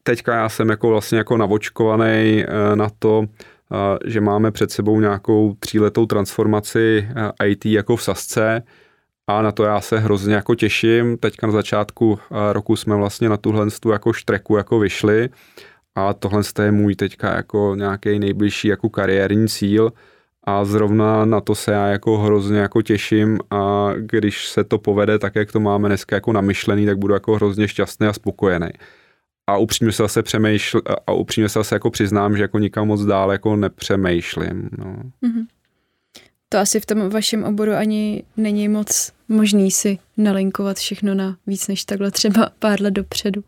[0.02, 5.00] Teďka já jsem jako vlastně jako navočkovaný eh, na to, eh, že máme před sebou
[5.00, 7.08] nějakou tříletou transformaci
[7.44, 8.62] IT jako v Sasce
[9.26, 11.18] a na to já se hrozně jako těším.
[11.18, 12.18] Teďka na začátku
[12.52, 15.28] roku jsme vlastně na tuhle jako štreku jako vyšli
[15.94, 19.92] a tohle je můj teďka jako nějaký nejbližší jako kariérní cíl
[20.44, 25.18] a zrovna na to se já jako hrozně jako těším a když se to povede
[25.18, 28.68] tak, jak to máme dneska jako namyšlený, tak budu jako hrozně šťastný a spokojený.
[29.46, 33.04] A upřímně se zase přemýšl, a upřímně se zase jako přiznám, že jako nikam moc
[33.04, 34.68] dál jako nepřemýšlím.
[34.78, 34.96] No.
[35.22, 35.46] Mm-hmm.
[36.56, 41.68] To asi v tom vašem oboru ani není moc možný si nalinkovat všechno na víc
[41.68, 43.44] než takhle třeba pár let dopředu.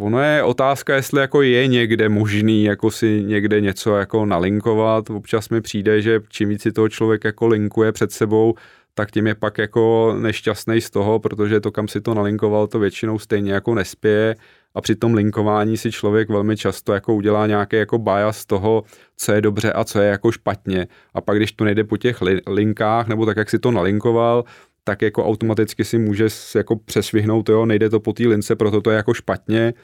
[0.00, 5.10] Ono je otázka, jestli jako je někde možný jako si někde něco jako nalinkovat.
[5.10, 8.54] Občas mi přijde, že čím víc si toho člověk jako linkuje před sebou,
[8.94, 12.78] tak tím je pak jako nešťastný z toho, protože to, kam si to nalinkoval, to
[12.78, 14.36] většinou stejně jako nespěje
[14.74, 18.82] a při tom linkování si člověk velmi často jako udělá nějaký jako bias toho,
[19.16, 20.86] co je dobře a co je jako špatně.
[21.14, 24.44] A pak, když to nejde po těch linkách, nebo tak, jak si to nalinkoval,
[24.84, 28.90] tak jako automaticky si může jako přesvihnout, jo, nejde to po té lince, proto to
[28.90, 29.74] je jako špatně,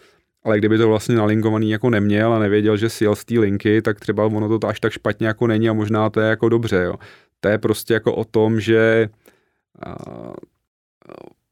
[0.45, 3.83] ale kdyby to vlastně nalinkovaný jako neměl a nevěděl, že si jel z té linky,
[3.83, 6.83] tak třeba ono to až tak špatně jako není a možná to je jako dobře,
[6.83, 6.95] jo.
[7.41, 9.09] To je prostě jako o tom, že
[9.87, 9.97] a,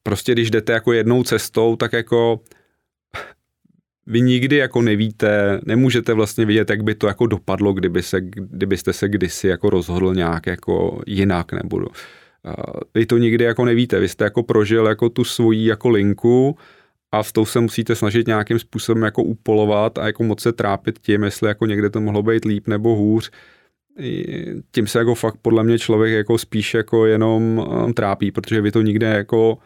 [0.03, 2.39] prostě když jdete jako jednou cestou, tak jako
[4.09, 8.93] vy nikdy jako nevíte, nemůžete vlastně vidět, jak by to jako dopadlo, kdyby se, kdybyste
[8.93, 11.85] se kdysi jako rozhodl nějak jako jinak nebo
[12.93, 16.57] vy to nikdy jako nevíte, vy jste jako prožil jako tu svoji jako linku
[17.11, 20.99] a s tou se musíte snažit nějakým způsobem jako upolovat a jako moc se trápit
[20.99, 23.31] tím, jestli jako někde to mohlo být líp nebo hůř.
[24.71, 28.71] Tím se jako fakt podle mě člověk jako spíš jako jenom um, trápí, protože vy
[28.71, 29.57] to nikde jako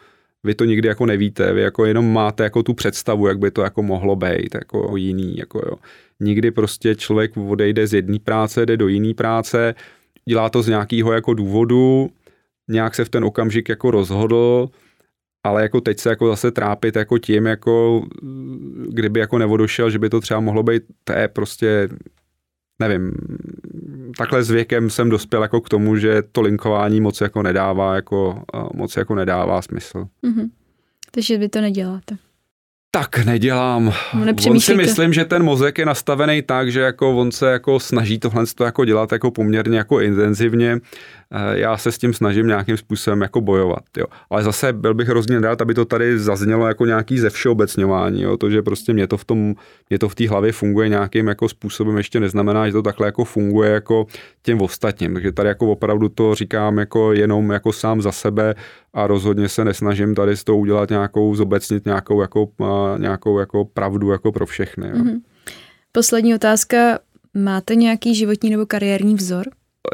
[0.44, 3.62] vy to nikdy jako nevíte, vy jako jenom máte jako tu představu, jak by to
[3.62, 5.76] jako mohlo být, jako jiný, jako jo.
[6.20, 9.74] Nikdy prostě člověk odejde z jedné práce, jde do jiné práce,
[10.28, 12.10] dělá to z nějakého jako důvodu,
[12.68, 14.68] nějak se v ten okamžik jako rozhodl,
[15.44, 18.04] ale jako teď se jako zase trápit jako tím, jako
[18.88, 21.88] kdyby jako nevodošel, že by to třeba mohlo být, to je prostě,
[22.78, 23.12] nevím,
[24.18, 28.42] takhle s věkem jsem dospěl jako k tomu, že to linkování moc jako nedává, jako
[28.74, 30.06] moc jako nedává smysl.
[30.22, 30.50] Mm-hmm.
[31.10, 32.16] Takže vy to neděláte
[32.94, 33.92] tak nedělám.
[34.50, 38.18] On si myslím, že ten mozek je nastavený tak, že jako on se jako snaží
[38.18, 40.78] tohle jako dělat jako poměrně jako intenzivně.
[41.36, 43.84] Eh, já se s tím snažím nějakým způsobem jako bojovat.
[43.96, 44.04] Jo.
[44.30, 48.22] Ale zase byl bych hrozně rád, aby to tady zaznělo jako nějaký ze všeobecňování.
[48.22, 48.36] Jo.
[48.36, 49.54] To, že prostě mě to v tom,
[49.90, 53.24] mě to v té hlavě funguje nějakým jako způsobem, ještě neznamená, že to takhle jako
[53.24, 54.06] funguje jako
[54.42, 55.14] těm ostatním.
[55.14, 58.54] Takže tady jako opravdu to říkám jako jenom jako sám za sebe
[58.92, 62.48] a rozhodně se nesnažím tady z toho udělat nějakou, zobecnit nějakou jako,
[62.98, 64.88] nějakou jako pravdu jako pro všechny.
[64.88, 64.94] Jo.
[64.94, 65.20] Mm-hmm.
[65.92, 66.98] Poslední otázka.
[67.36, 69.44] Máte nějaký životní nebo kariérní vzor?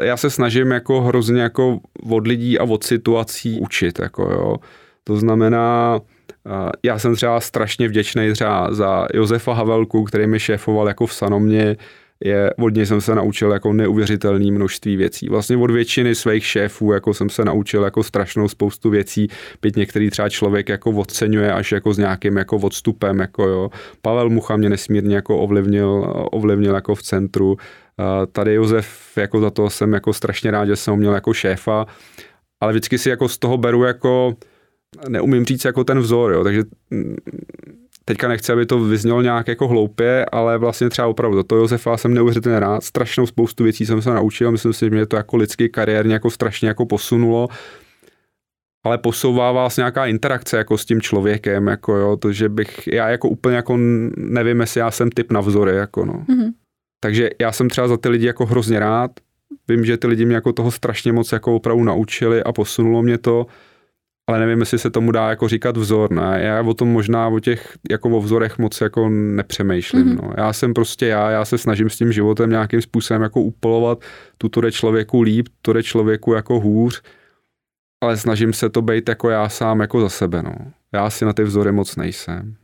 [0.01, 1.79] Já se snažím jako hrozně jako
[2.09, 3.99] od lidí a od situací učit.
[3.99, 4.55] Jako jo.
[5.03, 5.99] To znamená,
[6.83, 11.77] já jsem třeba strašně vděčný třeba za Josefa Havelku, který mi šéfoval jako v Sanomě,
[12.25, 15.29] je, od něj jsem se naučil jako neuvěřitelné množství věcí.
[15.29, 19.27] Vlastně od většiny svých šéfů jako jsem se naučil jako strašnou spoustu věcí,
[19.61, 23.69] byť některý třeba člověk jako oceňuje až jako s nějakým jako odstupem, jako jo.
[24.01, 27.57] Pavel Mucha mě nesmírně jako ovlivnil, ovlivnil jako v centru.
[28.31, 31.85] Tady Josef, jako za to jsem jako strašně rád, že jsem ho měl jako šéfa,
[32.61, 34.33] ale vždycky si jako z toho beru jako
[35.09, 36.63] neumím říct jako ten vzor, jo, takže
[38.05, 41.97] teďka nechci, aby to vyznělo nějak jako hloupě, ale vlastně třeba opravdu do toho Josefa
[41.97, 42.83] jsem neuvěřitelně rád.
[42.83, 46.29] Strašnou spoustu věcí jsem se naučil, myslím si, že mě to jako lidský kariérně jako
[46.29, 47.47] strašně jako posunulo
[48.83, 53.09] ale posouvá vás nějaká interakce jako s tím člověkem, jako jo, to, že bych, já
[53.09, 53.77] jako úplně jako
[54.17, 56.13] nevím, jestli já jsem typ na vzory, jako no.
[56.13, 56.51] Mm-hmm.
[56.99, 59.11] Takže já jsem třeba za ty lidi jako hrozně rád,
[59.67, 63.17] vím, že ty lidi mě jako toho strašně moc jako opravdu naučili a posunulo mě
[63.17, 63.45] to,
[64.31, 66.39] ale nevím, jestli se tomu dá jako říkat vzor, ne?
[66.43, 70.21] Já o tom možná o těch jako o vzorech moc jako nepřemýšlím, mm-hmm.
[70.21, 70.33] no.
[70.37, 73.99] Já jsem prostě já, já se snažím s tím životem nějakým způsobem jako upolovat,
[74.37, 77.01] tu to jde člověku líp, to jde člověku jako hůř,
[78.03, 80.55] ale snažím se to být jako já sám jako za sebe, no.
[80.93, 82.55] Já si na ty vzory moc nejsem.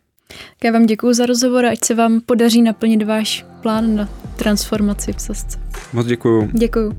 [0.64, 5.22] Já vám děkuji za rozhovor, ať se vám podaří naplnit váš plán na transformaci v
[5.22, 5.60] Sasce.
[5.94, 6.50] Moc děkuju.
[6.54, 6.94] Děkuju.